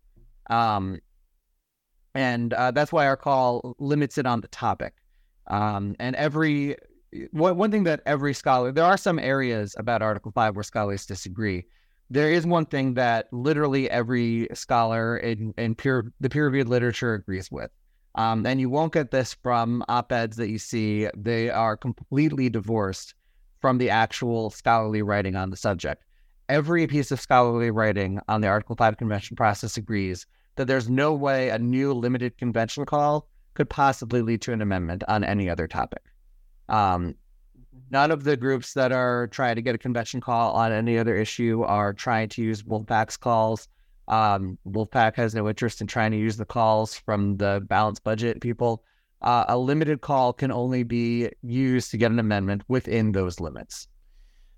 [0.50, 0.98] Um,
[2.14, 4.94] and uh, that's why our call limits it on the topic.
[5.46, 6.76] Um, and every
[7.30, 11.06] one, one thing that every scholar, there are some areas about Article 5 where scholars
[11.06, 11.64] disagree
[12.10, 17.14] there is one thing that literally every scholar in, in peer the peer reviewed literature
[17.14, 17.70] agrees with.
[18.16, 21.08] Um, and you won't get this from op eds that you see.
[21.16, 23.14] They are completely divorced
[23.60, 26.02] from the actual scholarly writing on the subject.
[26.48, 31.14] Every piece of scholarly writing on the Article 5 convention process agrees that there's no
[31.14, 35.68] way a new limited convention call could possibly lead to an amendment on any other
[35.68, 36.02] topic.
[36.68, 37.14] Um,
[37.90, 41.16] None of the groups that are trying to get a convention call on any other
[41.16, 43.68] issue are trying to use Wolf-PAC's calls.
[44.06, 48.40] Um, Wolf-PAC has no interest in trying to use the calls from the balanced budget
[48.40, 48.84] people.
[49.22, 53.88] Uh, a limited call can only be used to get an amendment within those limits.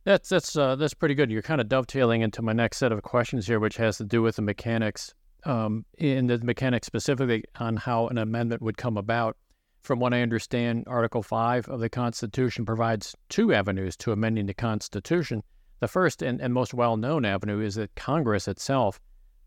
[0.05, 1.31] That's that's uh, that's pretty good.
[1.31, 4.21] You're kind of dovetailing into my next set of questions here, which has to do
[4.21, 5.14] with the mechanics,
[5.45, 9.37] um, in the mechanics specifically on how an amendment would come about.
[9.83, 14.55] From what I understand, Article 5 of the Constitution provides two avenues to amending the
[14.55, 15.42] Constitution.
[15.81, 19.01] The first and, and most well known avenue is that Congress itself,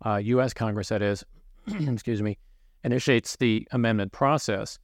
[0.06, 0.54] uh, U.S.
[0.54, 1.24] Congress, that is,
[1.68, 2.38] excuse me,
[2.84, 4.78] initiates the amendment process.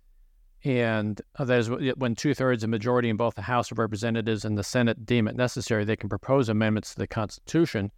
[0.63, 4.45] And uh, that is when two thirds of majority in both the House of Representatives
[4.45, 7.91] and the Senate deem it necessary, they can propose amendments to the Constitution.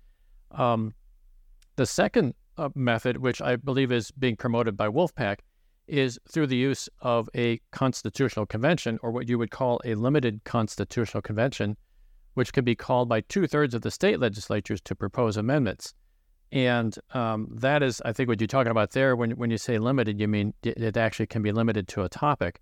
[0.51, 0.95] Um,
[1.75, 5.43] the second uh, method, which I believe is being promoted by Wolf-PAC,
[5.87, 10.43] is through the use of a constitutional convention, or what you would call a limited
[10.43, 11.77] constitutional convention,
[12.33, 15.93] which can be called by two thirds of the state legislatures to propose amendments.
[16.51, 19.15] And um, that is, I think, what you're talking about there.
[19.15, 22.61] When, when you say limited, you mean it actually can be limited to a topic.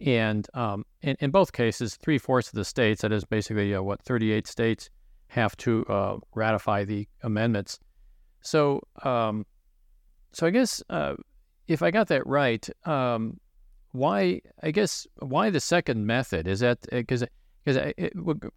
[0.00, 3.82] And um, in, in both cases, three fourths of the states, that is basically uh,
[3.82, 4.90] what, 38 states,
[5.28, 7.78] have to uh, ratify the amendments.
[8.40, 9.44] So, um,
[10.32, 11.14] so I guess uh,
[11.68, 13.38] if I got that right, um,
[13.92, 14.40] why?
[14.62, 17.26] I guess why the second method is that because uh,
[17.64, 17.96] because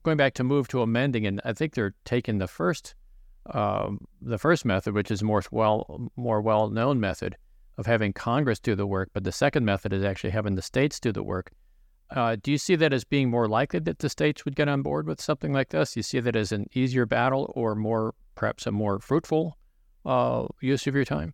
[0.04, 2.96] going back to move to amending, and I think they're taking the first
[3.52, 7.36] um, the first method, which is more well more well known method
[7.78, 11.00] of having Congress do the work, but the second method is actually having the states
[11.00, 11.52] do the work.
[12.12, 14.82] Uh, do you see that as being more likely that the states would get on
[14.82, 15.96] board with something like this?
[15.96, 19.58] You see that as an easier battle or more, perhaps a more fruitful
[20.06, 21.34] uh, use of your time?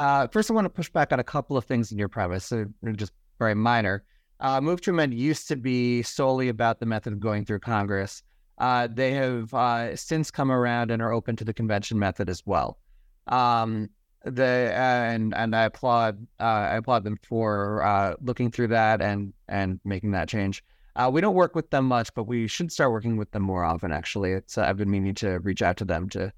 [0.00, 2.46] Uh, first, I want to push back on a couple of things in your premise.
[2.46, 2.64] So
[2.96, 4.02] just very minor.
[4.40, 8.22] Uh, Move to Amend used to be solely about the method of going through Congress.
[8.56, 12.42] Uh, they have uh, since come around and are open to the convention method as
[12.46, 12.78] well.
[13.26, 13.90] Um,
[14.24, 19.34] the and and I applaud uh, I applaud them for uh, looking through that and
[19.48, 20.64] and making that change.
[21.10, 23.92] We don't work with them much, but we should start working with them more often.
[23.92, 26.32] Actually, it's I've been meaning to reach out to them to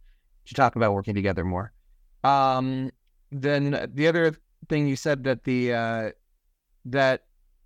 [0.46, 1.72] to talk about working together more.
[2.25, 2.90] Um,
[3.32, 4.36] then the other
[4.68, 6.10] thing you said that the uh,
[6.84, 7.24] that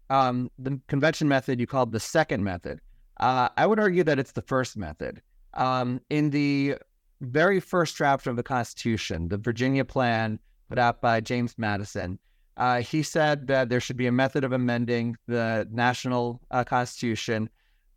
[0.09, 2.81] um, the convention method you called the second method.
[3.19, 5.23] Uh, I would argue that it's the first method.
[5.55, 6.77] Um, in the
[7.23, 12.19] very first draft of the Constitution, the Virginia Plan put out by James Madison,
[12.57, 17.49] uh, he said that there should be a method of amending the national uh, Constitution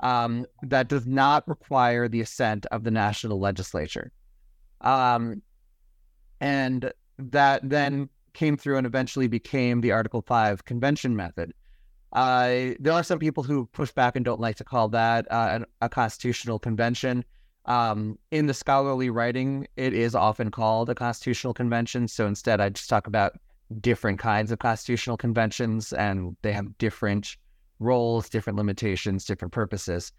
[0.01, 4.11] um, that does not require the assent of the national legislature.
[4.81, 5.41] Um,
[6.39, 11.53] and that then came through and eventually became the Article 5 convention method.
[12.13, 15.59] Uh, there are some people who push back and don't like to call that uh,
[15.81, 17.23] a constitutional convention.
[17.65, 22.07] Um, in the scholarly writing, it is often called a constitutional convention.
[22.07, 23.33] So instead, I just talk about
[23.81, 27.37] different kinds of constitutional conventions, and they have different
[27.79, 30.11] roles, different limitations, different purposes.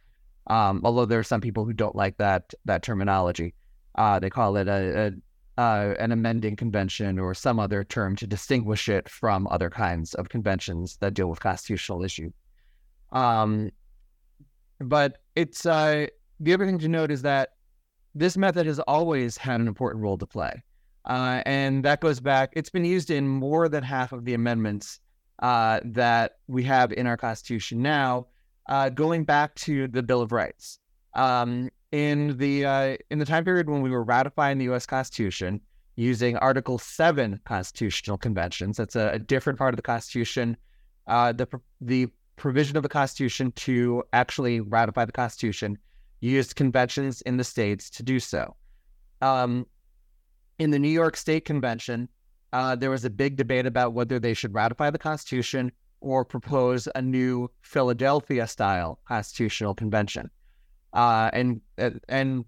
[0.46, 3.54] Um, although there are some people who don't like that that terminology.
[3.96, 5.10] Uh, they call it a, a
[5.60, 10.30] uh, an amending convention or some other term to distinguish it from other kinds of
[10.30, 12.32] conventions that deal with constitutional issues.
[13.12, 13.70] Um,
[14.80, 16.06] but it's uh,
[16.40, 17.50] the other thing to note is that
[18.14, 20.62] this method has always had an important role to play.
[21.04, 24.98] Uh, and that goes back, it's been used in more than half of the amendments
[25.40, 28.28] uh, that we have in our Constitution now,
[28.70, 30.78] uh, going back to the Bill of Rights.
[31.14, 34.86] Um, in the uh, in the time period when we were ratifying the U.S.
[34.86, 35.60] Constitution
[35.96, 38.76] using Article Seven constitutional conventions.
[38.76, 40.56] That's a, a different part of the Constitution.
[41.06, 41.46] Uh, the
[41.80, 45.76] the provision of the Constitution to actually ratify the Constitution
[46.20, 48.56] used conventions in the states to do so.
[49.20, 49.66] Um,
[50.58, 52.08] in the New York State Convention,
[52.52, 56.88] uh, there was a big debate about whether they should ratify the Constitution or propose
[56.94, 60.30] a new Philadelphia style constitutional convention.
[60.92, 61.60] Uh, and
[62.08, 62.44] and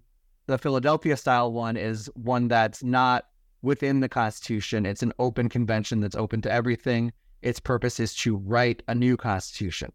[0.47, 3.25] the Philadelphia style one is one that's not
[3.61, 4.85] within the Constitution.
[4.85, 7.13] It's an open convention that's open to everything.
[7.41, 9.91] Its purpose is to write a new Constitution.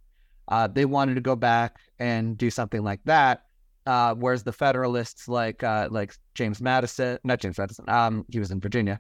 [0.48, 3.44] Uh, they wanted to go back and do something like that,
[3.87, 8.50] uh, whereas the Federalists, like uh, like James Madison, not James Madison, um, he was
[8.50, 8.98] in Virginia.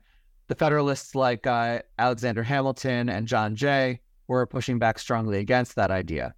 [0.48, 5.90] The Federalists, like uh, Alexander Hamilton and John Jay, were pushing back strongly against that
[5.90, 6.34] idea.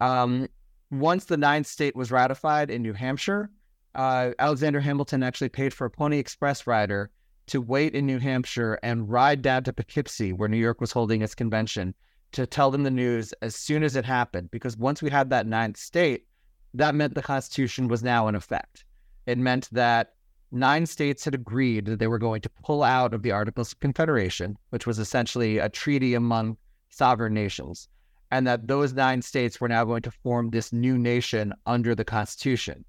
[0.00, 0.48] Um,
[0.90, 3.50] once the ninth state was ratified in New Hampshire,
[3.94, 7.10] uh, Alexander Hamilton actually paid for a Pony Express rider
[7.46, 11.22] to wait in New Hampshire and ride down to Poughkeepsie, where New York was holding
[11.22, 11.94] its convention,
[12.32, 14.50] to tell them the news as soon as it happened.
[14.50, 16.26] Because once we had that ninth state,
[16.74, 18.84] that meant the Constitution was now in effect.
[19.26, 20.14] It meant that
[20.52, 23.80] nine states had agreed that they were going to pull out of the Articles of
[23.80, 26.56] Confederation, which was essentially a treaty among
[26.90, 27.88] sovereign nations
[28.30, 32.04] and that those nine states were now going to form this new nation under the
[32.04, 32.84] Constitution.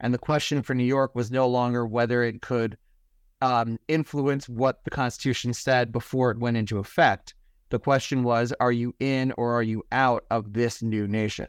[0.00, 2.76] And the question for New York was no longer whether it could
[3.40, 7.34] um, influence what the Constitution said before it went into effect.
[7.70, 11.46] The question was, are you in or are you out of this new nation?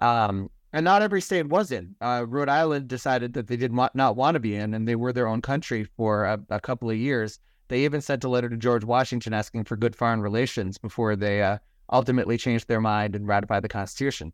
[0.00, 1.94] Um, and not every state was in.
[2.00, 5.12] Uh, Rhode Island decided that they did not, want to be in, and they were
[5.12, 7.38] their own country for a, a, couple of years.
[7.68, 11.42] They even sent a letter to George Washington asking for good foreign relations before they
[11.42, 11.58] uh,
[11.90, 14.32] ultimately changed their mind and ratified the Constitution.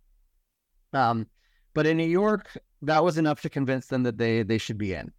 [0.92, 1.26] Um,
[1.74, 4.94] but in New York, that was enough to convince them that they they should be
[4.94, 5.12] in.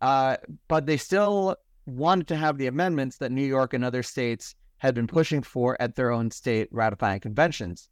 [0.00, 0.36] Uh,
[0.68, 4.94] but they still wanted to have the amendments that New York and other states had
[4.94, 7.88] been pushing for at their own state ratifying conventions.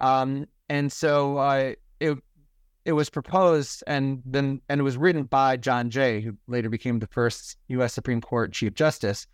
[0.00, 2.18] Um, and so uh, it
[2.84, 6.98] it was proposed and then and it was written by John Jay, who later became
[6.98, 7.92] the first U.S.
[7.92, 9.26] Supreme Court Chief Justice.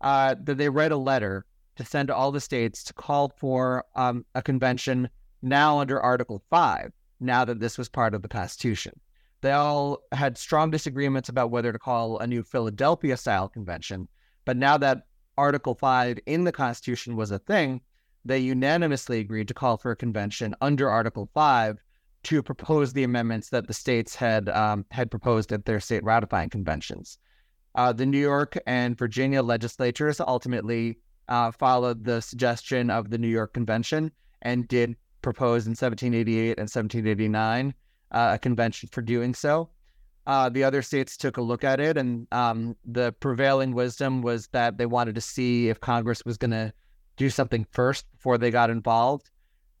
[0.00, 1.46] Uh, that they read a letter
[1.76, 5.08] to send all the states to call for um, a convention
[5.42, 8.92] now under Article 5, now that this was part of the Constitution.
[9.40, 14.08] They all had strong disagreements about whether to call a new Philadelphia style convention,
[14.44, 15.02] but now that
[15.36, 17.80] Article 5 in the Constitution was a thing,
[18.24, 21.78] they unanimously agreed to call for a convention under Article 5
[22.24, 26.50] to propose the amendments that the states had um, had proposed at their state ratifying
[26.50, 27.18] conventions.
[27.74, 30.98] Uh, the New York and Virginia legislatures ultimately
[31.28, 34.10] uh, followed the suggestion of the New York Convention
[34.42, 37.74] and did propose in 1788 and 1789
[38.10, 39.70] uh, a convention for doing so.
[40.26, 44.46] Uh, the other states took a look at it, and um, the prevailing wisdom was
[44.48, 46.72] that they wanted to see if Congress was going to
[47.16, 49.30] do something first before they got involved.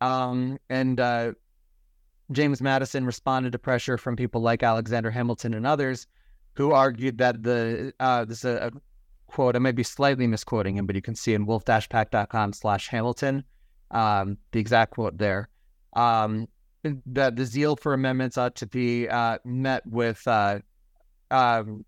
[0.00, 1.32] Um, and uh,
[2.32, 6.08] James Madison responded to pressure from people like Alexander Hamilton and others
[6.54, 8.70] who argued that the uh, this is a, a,
[9.32, 13.44] quote I may be slightly misquoting him, but you can see in wolf-pac.com slash Hamilton
[13.90, 15.48] um, the exact quote there.
[15.94, 16.48] Um,
[17.06, 20.58] that the zeal for amendments ought to be uh, met with uh,
[21.30, 21.84] um,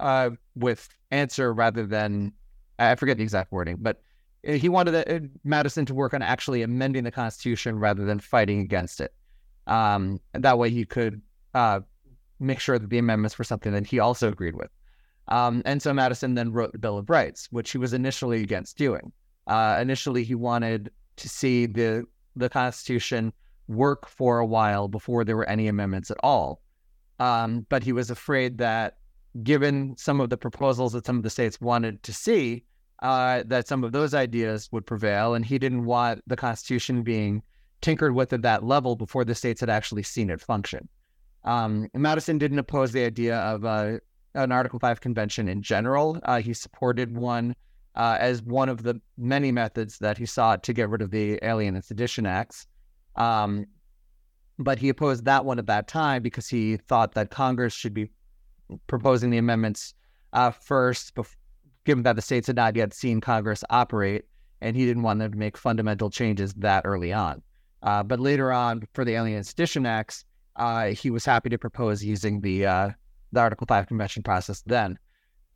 [0.00, 2.32] uh, with answer rather than
[2.78, 4.00] I forget the exact wording, but
[4.42, 9.00] he wanted uh, Madison to work on actually amending the Constitution rather than fighting against
[9.00, 9.12] it.
[9.66, 11.20] Um, that way he could
[11.52, 11.80] uh,
[12.38, 14.70] make sure that the amendments were something that he also agreed with.
[15.30, 18.76] Um, and so Madison then wrote the Bill of Rights, which he was initially against
[18.76, 19.12] doing.
[19.46, 22.04] Uh, initially, he wanted to see the
[22.36, 23.32] the Constitution
[23.68, 26.60] work for a while before there were any amendments at all.
[27.18, 28.98] Um, but he was afraid that,
[29.42, 32.64] given some of the proposals that some of the states wanted to see,
[33.02, 37.42] uh, that some of those ideas would prevail, and he didn't want the Constitution being
[37.80, 40.88] tinkered with at that level before the states had actually seen it function.
[41.44, 43.98] Um, Madison didn't oppose the idea of uh,
[44.34, 46.20] an Article 5 convention in general.
[46.24, 47.54] Uh, he supported one
[47.94, 51.38] uh, as one of the many methods that he sought to get rid of the
[51.42, 52.66] Alien and Sedition Acts.
[53.16, 53.66] Um,
[54.58, 58.10] but he opposed that one at that time because he thought that Congress should be
[58.86, 59.94] proposing the amendments
[60.32, 61.36] uh, first, bef-
[61.84, 64.24] given that the states had not yet seen Congress operate,
[64.60, 67.42] and he didn't want them to make fundamental changes that early on.
[67.82, 70.24] Uh, but later on, for the Alien and Sedition Acts,
[70.56, 72.90] uh, he was happy to propose using the uh,
[73.32, 74.98] the Article Five convention process then.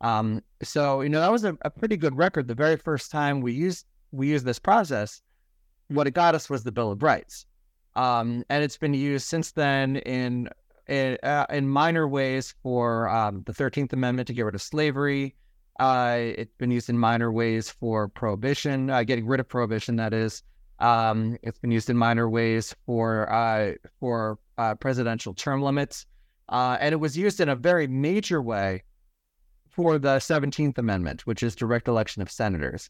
[0.01, 2.47] Um, so you know that was a, a, pretty good record.
[2.47, 5.21] The very first time we used we used this process,
[5.87, 7.45] what it got us was the Bill of Rights,
[7.95, 10.49] um, and it's been used since then in
[10.87, 15.35] in, uh, in minor ways for um, the Thirteenth Amendment to get rid of slavery.
[15.79, 19.97] Uh, it's been used in minor ways for prohibition, uh, getting rid of prohibition.
[19.97, 20.41] That is,
[20.79, 26.05] um, it's been used in minor ways for uh, for uh, presidential term limits,
[26.49, 28.83] uh, and it was used in a very major way
[29.69, 32.89] for the Seventeenth Amendment, which is direct election of senators.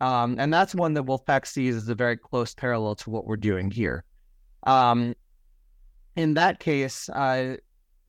[0.00, 3.36] Um, and that's one that Wolf-PAC sees as a very close parallel to what we're
[3.36, 4.04] doing here.
[4.66, 5.14] Um,
[6.16, 7.56] in that case, uh,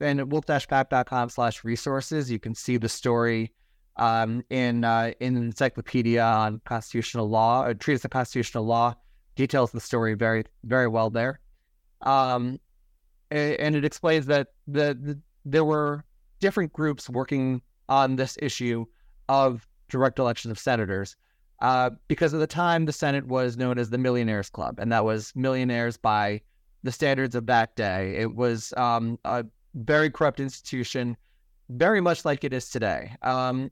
[0.00, 3.52] and at wolf-pac.com slash resources, you can see the story
[3.96, 8.94] um, in uh, in an encyclopedia on constitutional law, a treatise of constitutional law,
[9.34, 11.40] details the story very very well there.
[12.02, 12.60] Um,
[13.30, 16.04] and it explains that the, the there were
[16.40, 18.84] different groups working on this issue
[19.28, 21.16] of direct election of senators
[21.60, 25.04] uh, because at the time the Senate was known as the Millionaires Club, and that
[25.04, 26.40] was millionaires by
[26.82, 28.14] the standards of that day.
[28.16, 31.16] It was um, a very corrupt institution,
[31.70, 33.12] very much like it is today.
[33.22, 33.70] Um,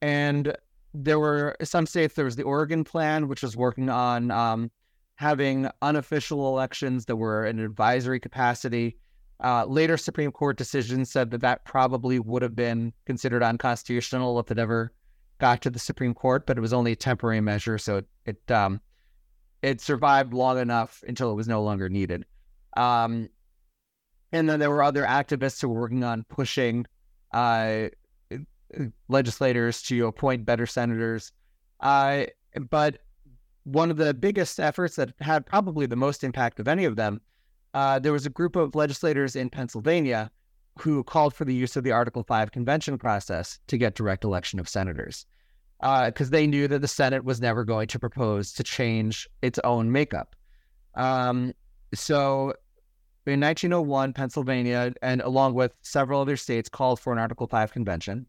[0.00, 0.56] and
[0.94, 2.14] there were some states.
[2.14, 4.70] There was the Oregon Plan, which was working on um,
[5.20, 8.96] having unofficial elections that were in advisory capacity.
[9.44, 14.50] Uh, later Supreme Court decisions said that that probably would have been considered unconstitutional if
[14.50, 14.94] it ever
[15.38, 18.50] got to the Supreme Court, but it was only a temporary measure, so it it,
[18.50, 18.80] um,
[19.60, 22.24] it survived long enough until it was no longer needed.
[22.78, 23.28] Um,
[24.32, 26.86] and then there were other activists who were working on pushing
[27.32, 27.88] uh,
[29.08, 31.32] legislators to appoint better senators.
[31.80, 32.24] Uh,
[32.70, 33.00] but
[33.64, 37.20] one of the biggest efforts that had probably the most impact of any of them,
[37.74, 40.30] uh, there was a group of legislators in Pennsylvania
[40.78, 44.58] who called for the use of the Article 5 convention process to get direct election
[44.58, 45.26] of senators
[45.80, 49.58] because uh, they knew that the Senate was never going to propose to change its
[49.64, 50.36] own makeup.
[50.94, 51.54] Um,
[51.94, 52.54] so
[53.26, 58.26] in 1901, Pennsylvania, and along with several other states, called for an Article 5 convention.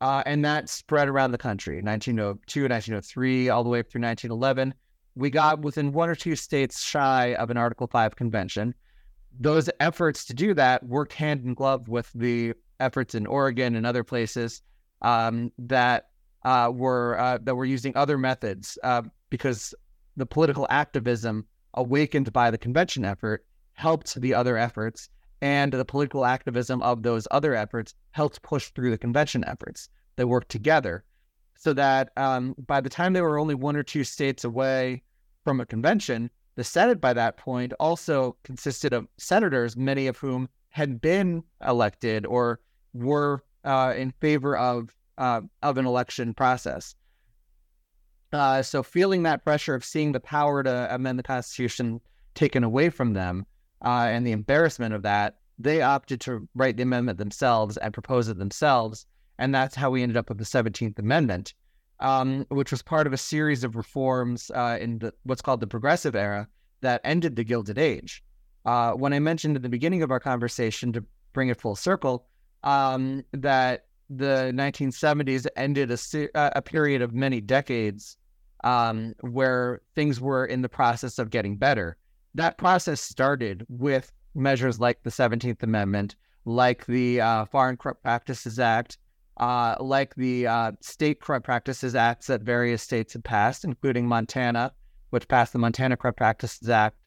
[0.00, 4.74] Uh, and that spread around the country 1902, 1903, all the way up through 1911.
[5.14, 8.74] We got within one or two states shy of an Article 5 convention
[9.38, 13.86] those efforts to do that worked hand in glove with the efforts in Oregon and
[13.86, 14.62] other places
[15.02, 16.08] um, that
[16.44, 19.74] uh, were uh, that were using other methods uh, because
[20.16, 23.44] the political activism awakened by the convention effort
[23.74, 25.10] helped the other efforts,
[25.42, 29.88] and the political activism of those other efforts helped push through the convention efforts.
[30.16, 31.04] They worked together,
[31.58, 35.02] so that um, by the time they were only one or two states away
[35.44, 40.48] from a convention, the Senate by that point also consisted of senators, many of whom
[40.70, 42.60] had been elected or
[42.94, 46.94] were uh, in favor of uh, of an election process.
[48.32, 52.00] Uh, so, feeling that pressure of seeing the power to amend the Constitution
[52.34, 53.46] taken away from them
[53.84, 58.28] uh, and the embarrassment of that, they opted to write the amendment themselves and propose
[58.28, 59.06] it themselves.
[59.38, 61.54] And that's how we ended up with the 17th Amendment,
[62.00, 65.66] um, which was part of a series of reforms uh, in the, what's called the
[65.66, 66.48] Progressive Era
[66.80, 68.22] that ended the Gilded Age.
[68.64, 72.26] Uh, when I mentioned at the beginning of our conversation, to bring it full circle,
[72.64, 78.16] um, that the 1970s ended a, a period of many decades
[78.64, 81.96] um, where things were in the process of getting better.
[82.36, 88.58] That process started with measures like the 17th Amendment, like the uh, Foreign Corrupt Practices
[88.58, 88.98] Act,
[89.38, 94.70] uh, like the uh, State Corrupt Practices Acts that various states had passed, including Montana,
[95.08, 96.98] which passed the Montana Corrupt Practices Act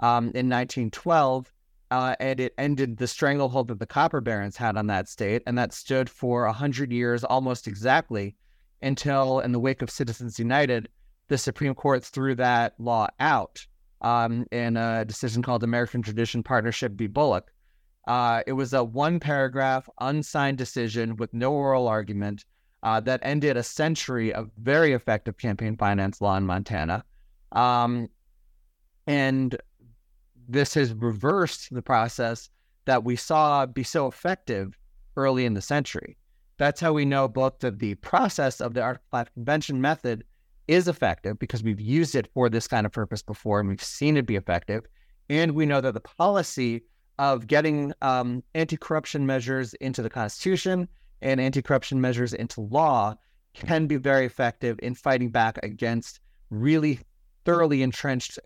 [0.00, 1.50] um, in 1912.
[1.90, 5.42] Uh, and it ended the stranglehold that the copper barons had on that state.
[5.46, 8.36] And that stood for 100 years almost exactly
[8.82, 10.90] until, in the wake of Citizens United,
[11.28, 13.66] the Supreme Court threw that law out
[14.04, 17.06] um, in a decision called American Tradition Partnership v.
[17.06, 17.50] Bullock.
[18.06, 22.44] Uh, it was a one paragraph, unsigned decision with no oral argument
[22.82, 27.02] uh, that ended a century of very effective campaign finance law in Montana.
[27.52, 28.08] Um,
[29.06, 29.56] and
[30.46, 32.50] this has reversed the process
[32.84, 34.76] that we saw be so effective
[35.16, 36.18] early in the century.
[36.58, 40.24] That's how we know both that the process of the Article 5 Convention method
[40.68, 44.16] is effective because we've used it for this kind of purpose before and we've seen
[44.16, 44.84] it be effective.
[45.28, 46.82] And we know that the policy
[47.18, 50.88] of getting um, anti corruption measures into the Constitution
[51.22, 53.14] and anti corruption measures into law
[53.54, 57.00] can be very effective in fighting back against really
[57.44, 58.38] thoroughly entrenched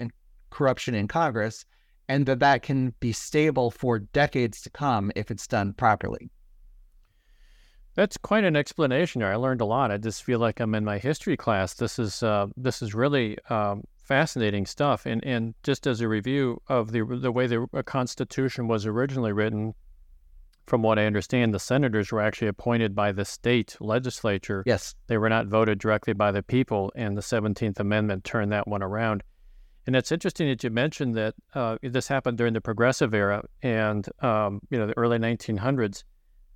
[0.50, 1.64] corruption in Congress,
[2.08, 6.30] and that that can be stable for decades to come if it's done properly.
[7.98, 9.24] That's quite an explanation.
[9.24, 9.90] I learned a lot.
[9.90, 11.74] I just feel like I'm in my history class.
[11.74, 15.04] This is uh, this is really um, fascinating stuff.
[15.04, 19.74] And and just as a review of the the way the Constitution was originally written,
[20.66, 24.62] from what I understand, the senators were actually appointed by the state legislature.
[24.64, 28.68] Yes, they were not voted directly by the people, and the Seventeenth Amendment turned that
[28.68, 29.24] one around.
[29.88, 34.08] And it's interesting that you mentioned that uh, this happened during the Progressive era and
[34.20, 36.04] um, you know the early 1900s,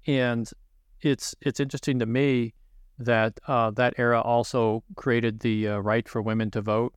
[0.06, 0.48] and
[1.02, 2.54] it's it's interesting to me
[2.98, 6.94] that uh, that era also created the uh, right for women to vote.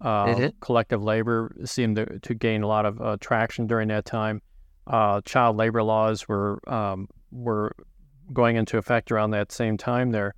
[0.00, 4.42] Uh, collective labor seemed to, to, gain a lot of uh, traction during that time.
[4.86, 7.74] Uh, child labor laws were um, were
[8.32, 10.34] going into effect around that same time there.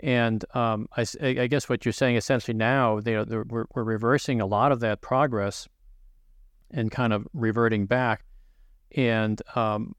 [0.00, 4.46] And um, I, I, guess what you're saying essentially now, they, we're, we're reversing a
[4.46, 5.68] lot of that progress
[6.70, 8.24] and kind of reverting back.
[8.94, 9.96] And um,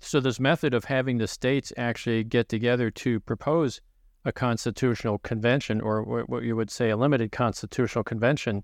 [0.00, 3.80] so this method of having the states actually get together to propose
[4.24, 8.62] a constitutional convention, or what you would say a limited constitutional convention,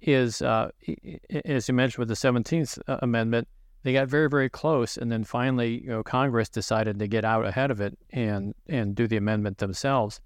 [0.00, 0.70] is, uh,
[1.44, 3.48] as you mentioned with the 17th uh, Amendment,
[3.82, 7.46] they got very, very close, and then finally, you know, Congress decided to get out
[7.46, 10.20] ahead of it and and do the amendment themselves.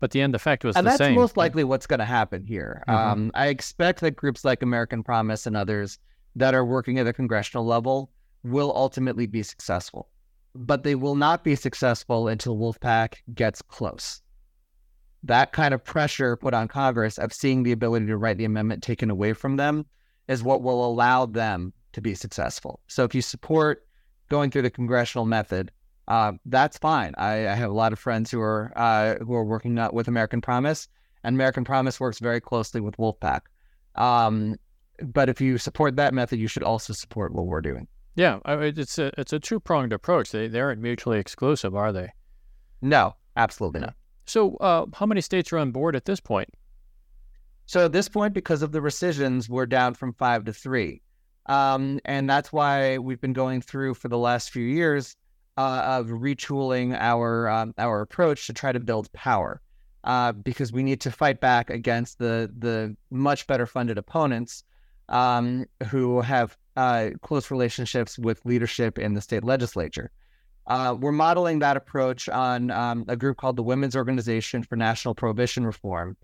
[0.00, 1.14] But the end effect was and the that's same.
[1.14, 2.84] most likely what's going to happen here.
[2.88, 3.10] Mm-hmm.
[3.10, 5.98] Um, I expect that groups like American Promise and others
[6.36, 8.10] that are working at the congressional level
[8.44, 10.08] will ultimately be successful,
[10.54, 14.22] but they will not be successful until Wolf-PAC gets close.
[15.24, 18.82] That kind of pressure put on Congress of seeing the ability to write the amendment
[18.82, 19.86] taken away from them
[20.28, 22.80] is what will allow them to be successful.
[22.86, 23.84] So if you support
[24.28, 25.72] going through the congressional method,
[26.06, 27.14] uh, that's fine.
[27.18, 30.40] I, I, have a lot of friends who are uh, who are working with American
[30.40, 30.88] Promise,
[31.22, 33.44] and American Promise works very closely with Wolf-PAC.
[33.96, 34.56] Um,
[35.02, 37.86] but if you support that method, you should also support what we're doing.
[38.18, 40.32] Yeah, it's a it's a two pronged approach.
[40.32, 42.10] They they aren't mutually exclusive, are they?
[42.82, 43.94] No, absolutely not.
[44.24, 46.48] So, uh, how many states are on board at this point?
[47.66, 51.00] So at this point, because of the rescissions, we're down from five to three,
[51.46, 55.14] um, and that's why we've been going through for the last few years
[55.56, 59.60] uh, of retooling our um, our approach to try to build power,
[60.02, 64.64] uh, because we need to fight back against the the much better funded opponents
[65.08, 70.12] um, who have uh, close relationships with leadership in the state legislature.
[70.68, 75.12] Uh, we're modeling that approach on um, a group called the Women's Organization for National
[75.12, 76.16] Prohibition Reform.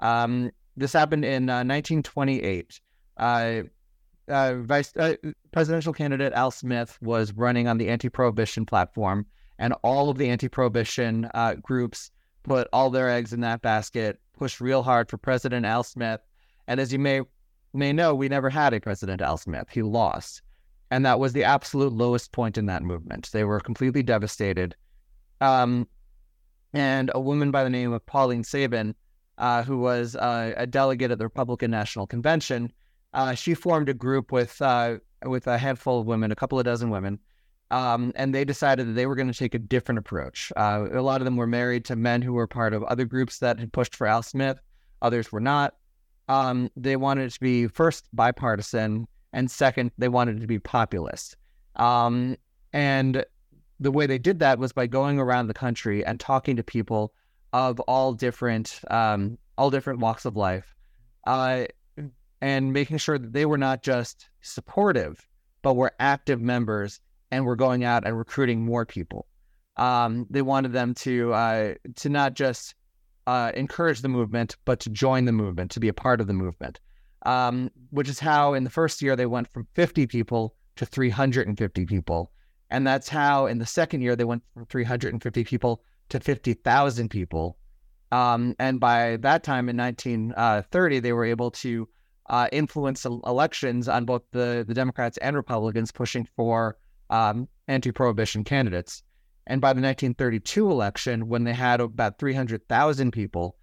[0.00, 2.78] Um, this happened in uh, 1928.
[3.16, 3.62] Uh,
[4.28, 5.14] uh, Vice uh,
[5.50, 9.24] presidential candidate Al Smith was running on the anti-prohibition platform,
[9.58, 11.30] and all of the anti-prohibition
[11.62, 12.10] groups
[12.42, 16.20] put all their eggs in that basket, pushed real hard for President Al Smith.
[16.66, 17.22] And as you may
[17.72, 19.68] may know we never had a President Al Smith.
[19.70, 20.42] He lost.
[20.90, 23.30] And that was the absolute lowest point in that movement.
[23.32, 24.76] They were completely devastated.
[25.40, 25.88] Um,
[26.74, 28.94] and a woman by the name of Pauline Sabin,
[29.38, 32.72] uh, who was uh, a delegate at the Republican National Convention,
[33.14, 36.64] uh, she formed a group with uh, with a handful of women, a couple of
[36.64, 37.18] dozen women,
[37.70, 40.52] um, and they decided that they were going to take a different approach.
[40.56, 43.38] Uh, a lot of them were married to men who were part of other groups
[43.38, 44.58] that had pushed for Al Smith.
[45.00, 45.74] Others were not.
[46.32, 50.58] Um, they wanted it to be first bipartisan, and second, they wanted it to be
[50.58, 51.36] populist.
[51.76, 52.36] Um,
[52.72, 53.24] and
[53.78, 57.12] the way they did that was by going around the country and talking to people
[57.52, 60.74] of all different um, all different walks of life,
[61.26, 61.66] uh,
[62.40, 65.28] and making sure that they were not just supportive,
[65.60, 69.26] but were active members and were going out and recruiting more people.
[69.76, 72.74] Um, they wanted them to uh, to not just
[73.26, 76.32] uh, encourage the movement, but to join the movement, to be a part of the
[76.32, 76.80] movement.
[77.24, 81.86] Um, which is how in the first year they went from 50 people to 350
[81.86, 82.32] people.
[82.70, 87.56] And that's how in the second year they went from 350 people to 50,000 people.
[88.10, 91.88] Um, and by that time in 1930, they were able to
[92.28, 96.76] uh, influence elections on both the, the Democrats and Republicans pushing for
[97.10, 99.02] um, anti prohibition candidates.
[99.46, 103.56] And by the 1932 election, when they had about 300,000 people,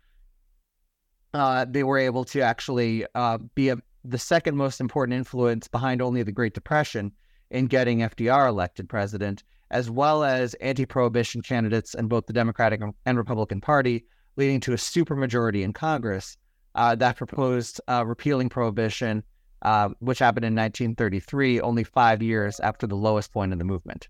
[1.34, 6.02] uh, they were able to actually uh, be a, the second most important influence behind
[6.02, 7.12] only the Great Depression
[7.52, 12.82] in getting FDR elected president, as well as anti prohibition candidates in both the Democratic
[13.06, 14.06] and Republican Party,
[14.36, 16.38] leading to a supermajority in Congress
[16.76, 19.24] uh, that proposed uh, repealing prohibition,
[19.64, 24.08] uh, which happened in 1933, only five years after the lowest point in the movement.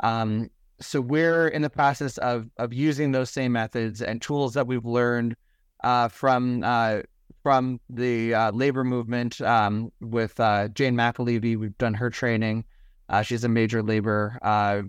[0.00, 0.50] Um,
[0.80, 4.84] so we're in the process of of using those same methods and tools that we've
[4.84, 5.36] learned
[5.84, 7.00] uh, from uh,
[7.42, 11.56] from the uh, labor movement um, with uh, Jane McAlevey.
[11.56, 12.64] We've done her training.
[13.08, 14.82] Uh, she's a major labor uh,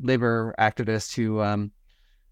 [0.00, 1.72] labor activist who um,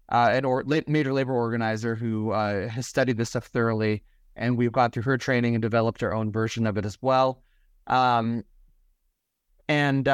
[0.09, 4.03] an or, major labor organizer who has studied this stuff thoroughly.
[4.35, 7.43] And we've gone through her training and developed our own version of it as well.
[7.87, 8.45] Um,
[9.67, 10.07] and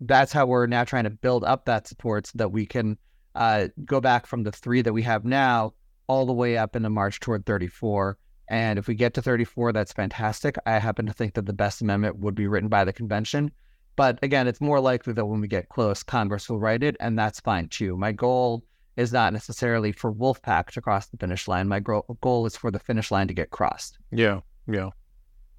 [0.00, 2.98] that's how we're now trying to build up that support so that we can
[3.34, 5.72] uh, go back from the three that we have now
[6.06, 8.18] all the way up into March toward 34.
[8.48, 10.56] And if we get to 34, that's fantastic.
[10.66, 13.50] I happen to think that the best amendment would be written by the convention.
[13.96, 17.18] But again, it's more likely that when we get close, Congress will write it, and
[17.18, 17.96] that's fine too.
[17.96, 18.64] My goal
[18.96, 21.68] is not necessarily for Wolf-PAC to cross the finish line.
[21.68, 23.98] My goal is for the finish line to get crossed.
[24.10, 24.90] Yeah, yeah,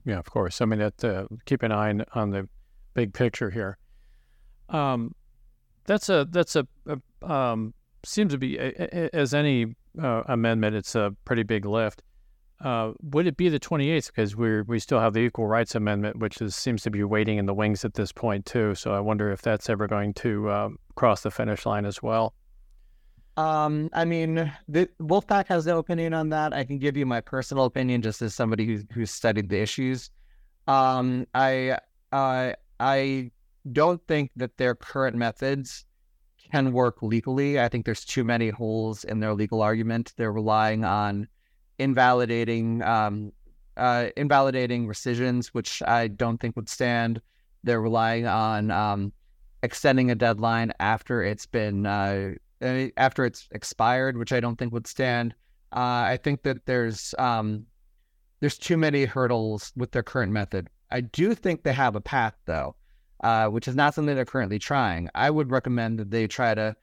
[0.05, 0.19] yeah.
[0.19, 0.61] Of course.
[0.61, 2.47] I mean, that, uh, keep an eye on the
[2.93, 3.77] big picture here.
[4.69, 5.13] Um,
[5.85, 10.75] that's a that's a, a um, seems to be a, a, as any uh, amendment.
[10.75, 12.01] It's a pretty big lift.
[12.63, 14.07] Uh, would it be the 28th?
[14.07, 17.37] Because we we still have the Equal Rights Amendment, which is, seems to be waiting
[17.37, 18.75] in the wings at this point too.
[18.75, 22.33] So I wonder if that's ever going to um, cross the finish line as well.
[23.37, 26.53] Um, I mean, the Wolf-PAC has no opinion on that.
[26.53, 30.09] I can give you my personal opinion, just as somebody who's who's studied the issues.
[30.67, 31.77] Um, I
[32.79, 33.31] I
[33.71, 35.85] don't think that their current methods
[36.51, 37.59] can work legally.
[37.59, 40.13] I think there's too many holes in their legal argument.
[40.17, 41.27] They're relying on
[41.79, 43.31] invalidating um,
[43.77, 47.21] uh, invalidating rescissions, which I don't think would stand.
[47.63, 49.11] They're relying on um,
[49.63, 54.71] extending a deadline after it's been uh, uh after it's expired, which I don't think
[54.73, 55.33] would stand.
[55.75, 57.65] Uh, I think that there's um,
[58.39, 60.69] there's too many hurdles with their current method.
[60.91, 62.75] I do think they have a path though
[63.21, 65.09] uh, which is not something they're currently trying.
[65.15, 66.75] I would recommend that they try to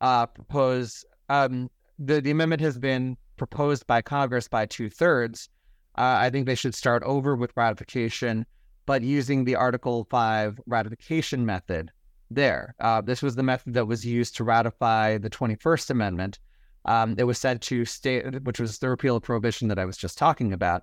[0.00, 1.04] uh, propose.
[1.28, 5.48] Um, the the amendment has been proposed by Congress by two thirds.
[5.96, 8.46] Uh, I think they should start over with ratification,
[8.86, 11.90] but using the Article Five ratification method.
[12.32, 16.38] There, uh, this was the method that was used to ratify the Twenty First Amendment.
[16.84, 19.96] Um, it was sent to state, which was the repeal of prohibition that I was
[19.96, 20.82] just talking about.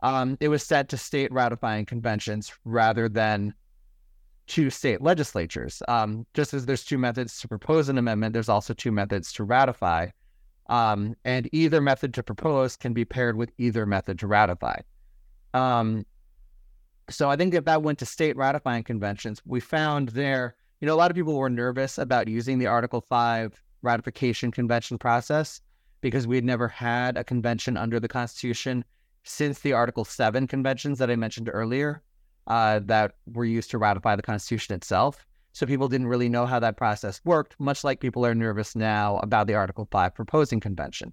[0.00, 3.54] Um, it was sent to state ratifying conventions rather than
[4.48, 5.82] to state legislatures.
[5.88, 9.44] Um, just as there's two methods to propose an amendment, there's also two methods to
[9.44, 10.08] ratify.
[10.68, 14.80] Um, and either method to propose can be paired with either method to ratify.
[15.54, 16.04] Um,
[17.08, 20.94] so I think if that went to state ratifying conventions, we found there, you know,
[20.94, 25.60] a lot of people were nervous about using the Article 5 ratification convention process
[26.00, 28.84] because we had never had a convention under the Constitution
[29.24, 32.02] since the Article 7 conventions that I mentioned earlier
[32.48, 35.24] uh, that were used to ratify the Constitution itself.
[35.52, 39.18] So people didn't really know how that process worked, much like people are nervous now
[39.18, 41.12] about the Article 5 proposing convention.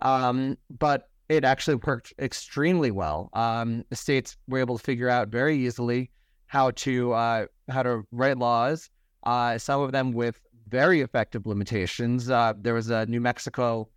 [0.00, 3.30] Um, but it actually worked extremely well.
[3.32, 6.10] Um, the states were able to figure out very easily
[6.46, 8.90] how to uh, how to write laws.
[9.22, 12.28] Uh, some of them with very effective limitations.
[12.28, 13.88] Uh, there was a New Mexico,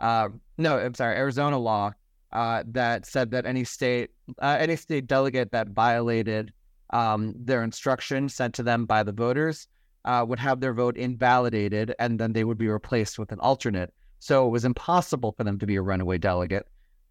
[0.00, 1.92] uh, no, I'm sorry, Arizona law
[2.32, 4.10] uh, that said that any state
[4.40, 6.52] uh, any state delegate that violated
[6.90, 9.68] um, their instruction sent to them by the voters
[10.04, 13.92] uh, would have their vote invalidated, and then they would be replaced with an alternate.
[14.18, 16.66] So it was impossible for them to be a runaway delegate.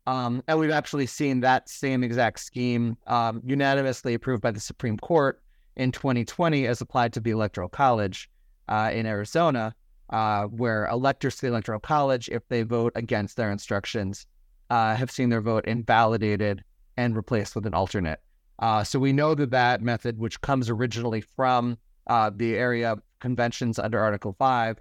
[0.07, 4.97] Um, and we've actually seen that same exact scheme um, unanimously approved by the Supreme
[4.97, 5.41] Court
[5.75, 8.29] in 2020 as applied to the Electoral College
[8.67, 9.75] uh, in Arizona,
[10.09, 14.25] uh, where electors to the Electoral College, if they vote against their instructions,
[14.71, 16.63] uh, have seen their vote invalidated
[16.95, 18.21] and replaced with an alternate.
[18.59, 23.77] Uh, so we know that that method, which comes originally from uh, the area conventions
[23.77, 24.77] under Article 5,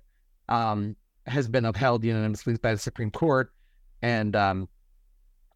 [0.49, 0.95] um,
[1.27, 3.53] has been upheld unanimously by the Supreme Court.
[4.01, 4.69] And um,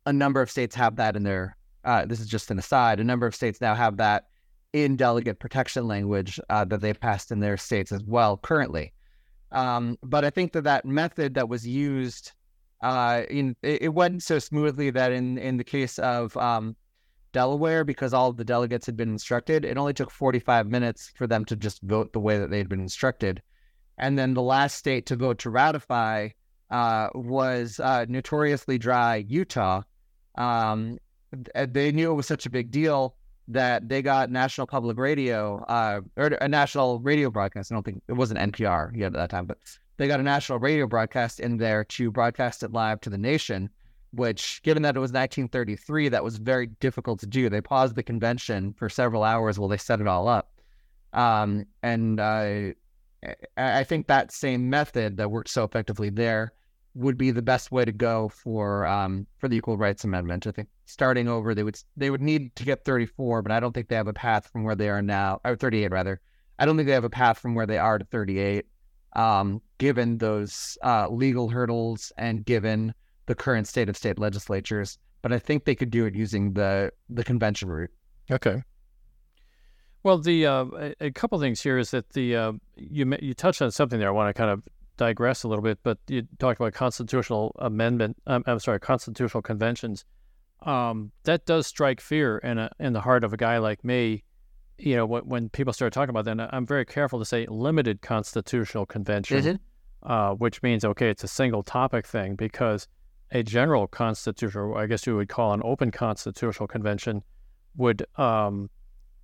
[0.05, 3.05] a number of states have that in their, uh, this is just an aside, a
[3.05, 4.27] number of states now have that
[4.73, 8.93] in delegate protection language uh, that they've passed in their states as well currently.
[9.53, 12.33] Um, but I think that that method that was used,
[12.85, 16.77] uh, in it, it, went so smoothly that in in the case of um,
[17.33, 21.47] Delaware, because all the delegates had been instructed, it only took 45 minutes for them
[21.47, 23.43] to just vote the way that they had been instructed.
[23.97, 26.29] And then the last state to vote to ratify
[26.71, 29.83] uh, was uh, notoriously dry Utah.
[30.35, 30.99] Um,
[31.67, 33.17] they knew it was such a big deal
[33.49, 37.73] that they got national public radio uh, or a national radio broadcast.
[37.73, 39.59] I don't think it wasn't NPR yet at that time, but
[39.97, 43.71] they got a national radio broadcast in there to broadcast it live to the nation.
[44.13, 47.49] Which, given that it was 1933, that was very difficult to do.
[47.49, 50.53] They paused the convention for several hours while they set it all up.
[51.13, 56.53] Um, and I think that same method that worked so effectively there
[56.95, 60.47] would be the best way to go for um, for the Equal Rights Amendment.
[60.47, 63.73] I think starting over, they would they would need to get 34, but I don't
[63.73, 66.21] think they have a path from where they are now, or 38 rather.
[66.59, 68.67] I don't think they have a path from where they are to 38,
[69.15, 72.95] um, given those uh, legal hurdles and given
[73.27, 74.99] the current state of state legislatures.
[75.23, 77.91] But I think they could do it using the the convention route.
[78.31, 78.63] Okay.
[80.03, 83.63] Well, the uh, a, a couple things here is that the uh, you you touched
[83.63, 84.09] on something there.
[84.09, 84.63] I want to kind of
[84.97, 88.17] digress a little bit, but you talked about constitutional amendment.
[88.27, 90.05] Um, I'm sorry, constitutional conventions.
[90.63, 94.25] Um, that does strike fear in a, in the heart of a guy like me.
[94.79, 98.03] You know, when, when people start talking about that, I'm very careful to say limited
[98.03, 99.61] constitutional convention,
[100.03, 102.89] uh, which means okay, it's a single topic thing because
[103.31, 107.23] a general constitutional, I guess you would call an open constitutional convention,
[107.77, 108.71] would um,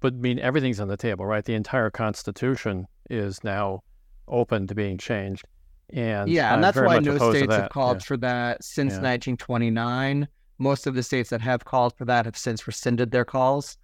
[0.03, 1.44] would mean everything's on the table, right?
[1.44, 3.82] The entire Constitution is now
[4.28, 5.44] open to being changed.
[5.92, 8.05] And yeah, and that's why no states have called yeah.
[8.05, 8.98] for that since yeah.
[8.98, 10.28] 1929.
[10.59, 13.76] Most of the states that have called for that have since rescinded their calls.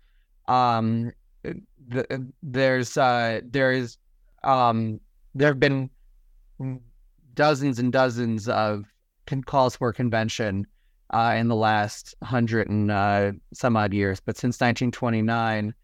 [0.46, 1.10] Um,
[1.88, 3.98] the, there's uh, there is
[4.44, 5.00] um,
[5.34, 5.90] there have been
[7.34, 8.84] dozens and dozens of
[9.46, 10.66] calls for convention
[11.10, 15.74] uh, in the last hundred and uh, some odd years, but since 1929,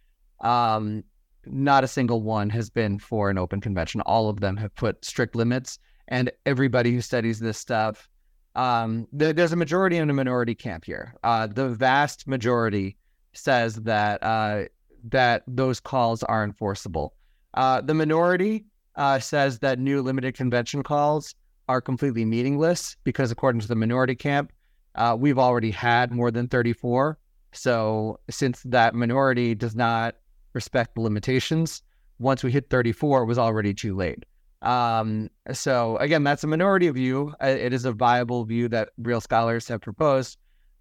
[0.40, 1.04] um,
[1.46, 4.00] not a single one has been for an open convention.
[4.02, 8.08] All of them have put strict limits and everybody who studies this stuff,
[8.54, 11.14] um, th- there's a majority and a minority camp here.
[11.24, 12.96] Uh, the vast majority
[13.32, 14.64] says that uh,
[15.04, 17.14] that those calls are enforceable.
[17.54, 18.64] Uh, the minority
[18.96, 21.34] uh, says that new limited convention calls
[21.68, 24.52] are completely meaningless because, according to the minority camp,
[24.94, 27.18] uh, we've already had more than 34.
[27.52, 30.16] So, since that minority does not
[30.52, 31.82] respect the limitations,
[32.18, 34.24] once we hit 34, it was already too late.
[34.62, 37.34] Um, so again, that's a minority view.
[37.42, 40.38] Uh, it is a viable view that real scholars have proposed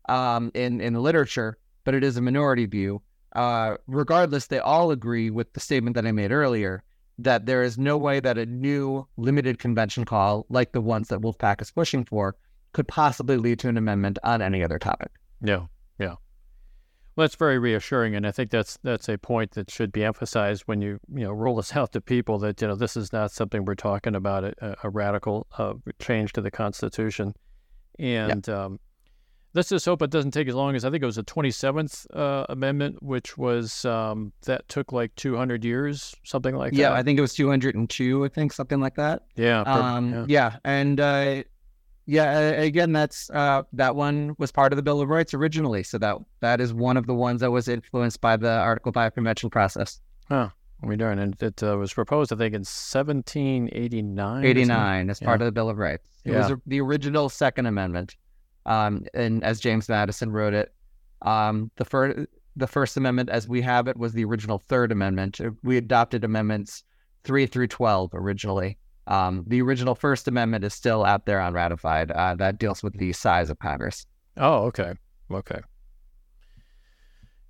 [0.08, 3.02] um, in in the literature, but it is a minority view.
[3.34, 6.84] Uh, regardless, they all agree with the statement that I made earlier
[7.18, 11.22] that there is no way that a new limited convention call, like the ones that
[11.22, 12.36] Wolf-PAC is pushing for,
[12.74, 15.12] could possibly lead to an amendment on any other topic.
[15.42, 15.66] Yeah,
[16.00, 16.16] yeah.
[17.16, 20.64] Well, that's very reassuring, and I think that's that's a point that should be emphasized
[20.66, 23.32] when you you know roll this out to people that you know this is not
[23.32, 27.34] something we're talking about a, a radical uh, change to the Constitution,
[28.00, 28.80] and um,
[29.54, 31.52] let's just hope it doesn't take as long as I think it was the Twenty
[31.52, 36.90] Seventh uh, Amendment, which was um, that took like two hundred years, something like yeah,
[36.90, 36.96] that.
[36.96, 38.26] Yeah, I think it was two hundred and two.
[38.26, 39.24] I think something like that.
[39.36, 40.26] Yeah, um, yeah.
[40.28, 41.44] yeah, and uh,
[42.06, 45.98] yeah, again, that's uh, that one was part of the Bill of Rights originally, so
[46.00, 49.50] that that is one of the ones that was influenced by the Article Five convention
[49.50, 50.00] process.
[50.28, 50.50] Huh.
[50.84, 54.46] We darn, and it uh, was proposed, I think, in 1789.
[54.46, 55.26] 89 as yeah.
[55.26, 56.08] part of the Bill of Rights.
[56.26, 56.50] It yeah.
[56.50, 58.16] was the original Second Amendment,
[58.66, 60.74] um, and as James Madison wrote it,
[61.22, 65.40] um, the first the First Amendment, as we have it, was the original Third Amendment.
[65.64, 66.84] We adopted amendments
[67.24, 68.78] three through twelve originally.
[69.08, 72.12] Um, the original First Amendment is still out there unratified.
[72.12, 74.06] Uh, that deals with the size of Congress.
[74.38, 74.94] Oh, okay.
[75.32, 75.60] Okay.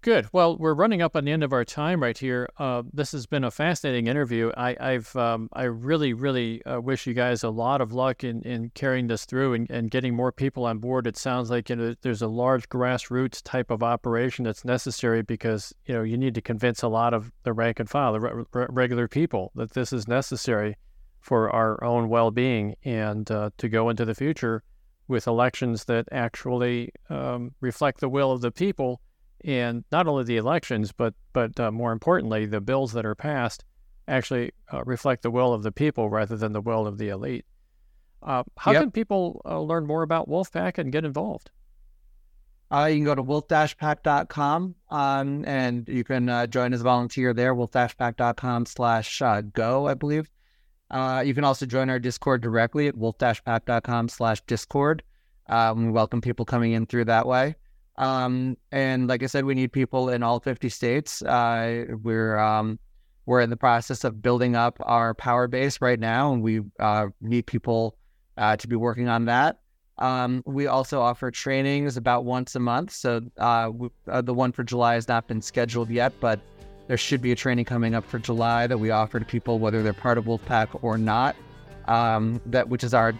[0.03, 0.29] Good.
[0.31, 2.49] Well, we're running up on the end of our time right here.
[2.57, 4.51] Uh, this has been a fascinating interview.
[4.57, 8.41] I, I've, um, I really, really uh, wish you guys a lot of luck in,
[8.41, 11.05] in carrying this through and, and getting more people on board.
[11.05, 15.71] It sounds like you know, there's a large grassroots type of operation that's necessary because
[15.85, 18.43] you know you need to convince a lot of the rank and file, the re-
[18.53, 20.77] re- regular people, that this is necessary
[21.19, 24.63] for our own well-being and uh, to go into the future
[25.07, 28.99] with elections that actually um, reflect the will of the people
[29.43, 33.63] and not only the elections, but but uh, more importantly, the bills that are passed
[34.07, 37.45] actually uh, reflect the will of the people rather than the will of the elite.
[38.21, 38.81] Uh, how yep.
[38.81, 41.49] can people uh, learn more about Wolf-PAC and get involved?
[42.71, 47.33] Uh, you can go to wolf-pac.com um, and you can uh, join as a volunteer
[47.33, 49.21] there, wolf-pac.com slash
[49.53, 50.29] go, I believe.
[51.23, 55.03] you can also join our Discord directly at wolf-pac.com slash discord.
[55.47, 57.55] Um, we welcome people coming in through that way.
[58.01, 61.21] Um, and like I said, we need people in all 50 states.
[61.21, 62.79] Uh, we're um,
[63.27, 67.07] we're in the process of building up our power base right now, and we uh,
[67.21, 67.95] need people
[68.37, 69.59] uh, to be working on that.
[69.99, 72.91] Um, we also offer trainings about once a month.
[72.91, 76.39] So uh, we, uh, the one for July has not been scheduled yet, but
[76.87, 79.83] there should be a training coming up for July that we offer to people whether
[79.83, 81.35] they're part of Wolf-PAC or not.
[81.85, 83.13] Um, that which is our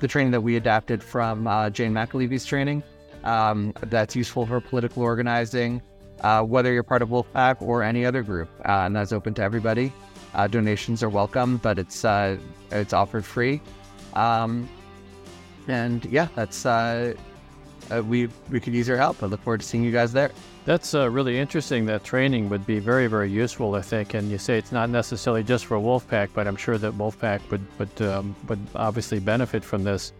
[0.00, 2.82] the training that we adapted from uh, Jane McAlevey's training
[3.24, 5.82] um, that's useful for political organizing,
[6.20, 9.42] uh, whether you're part of Wolf-PAC or any other group, uh, and that's open to
[9.42, 9.92] everybody.
[10.34, 12.36] Uh, donations are welcome, but it's uh,
[12.70, 13.60] it's offered free.
[14.14, 14.68] Um,
[15.68, 17.14] and yeah, that's uh,
[17.90, 19.22] uh, we we could use your help.
[19.22, 20.30] I look forward to seeing you guys there.
[20.64, 21.84] That's uh, really interesting.
[21.86, 24.14] That training would be very, very useful, I think.
[24.14, 27.64] And you say it's not necessarily just for Wolf-PAC, but I'm sure that Wolf-PAC would
[27.78, 30.12] would um, would obviously benefit from this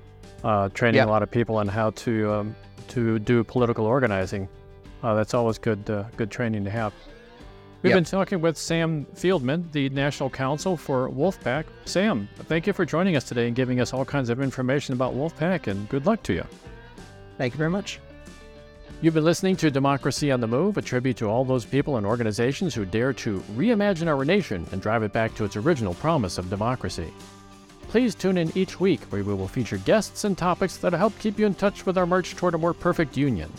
[0.45, 1.09] uh, training yep.
[1.09, 2.57] a lot of people on how to um,
[2.89, 4.49] to do political organizing.
[5.03, 6.93] Uh, that's always good, uh, good training to have.
[7.83, 7.99] We've yep.
[7.99, 11.67] been talking with Sam Fieldman, the National Counsel for Wolf-PAC.
[11.85, 15.13] Sam, thank you for joining us today and giving us all kinds of information about
[15.13, 16.47] Wolf-PAC, and good luck to you.
[17.37, 18.01] Thank you very much.
[19.03, 22.07] You've been listening to Democracy on the Move, a tribute to all those people and
[22.07, 26.39] organizations who dare to reimagine our nation and drive it back to its original promise
[26.39, 27.13] of democracy.
[27.89, 31.39] Please tune in each week where we will feature guests and topics that'll help keep
[31.39, 33.53] you in touch with our march toward a more perfect union.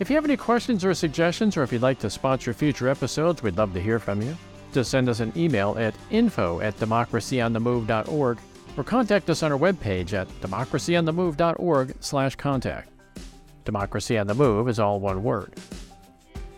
[0.00, 3.42] If you have any questions or suggestions, or if you'd like to sponsor future episodes,
[3.42, 4.36] we'd love to hear from you.
[4.72, 8.38] Just send us an email at info at democracyonthemove.org
[8.76, 12.90] or contact us on our webpage at democracyonthemove.org slash contact.
[13.64, 15.54] Democracy on the Move is all one word.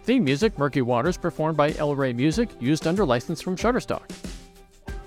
[0.05, 4.03] Theme music, Murky Waters, performed by El Rey Music, used under license from Shutterstock.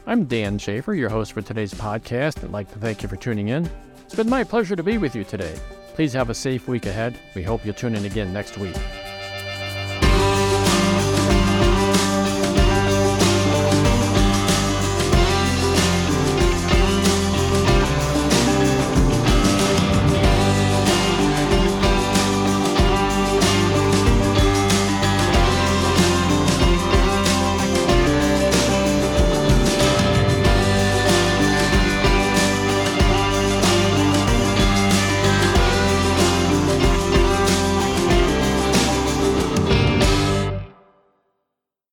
[0.05, 2.43] I'm Dan Schaefer, your host for today's podcast.
[2.43, 3.69] I'd like to thank you for tuning in.
[4.03, 5.57] It's been my pleasure to be with you today.
[5.93, 7.17] Please have a safe week ahead.
[7.35, 8.75] We hope you'll tune in again next week.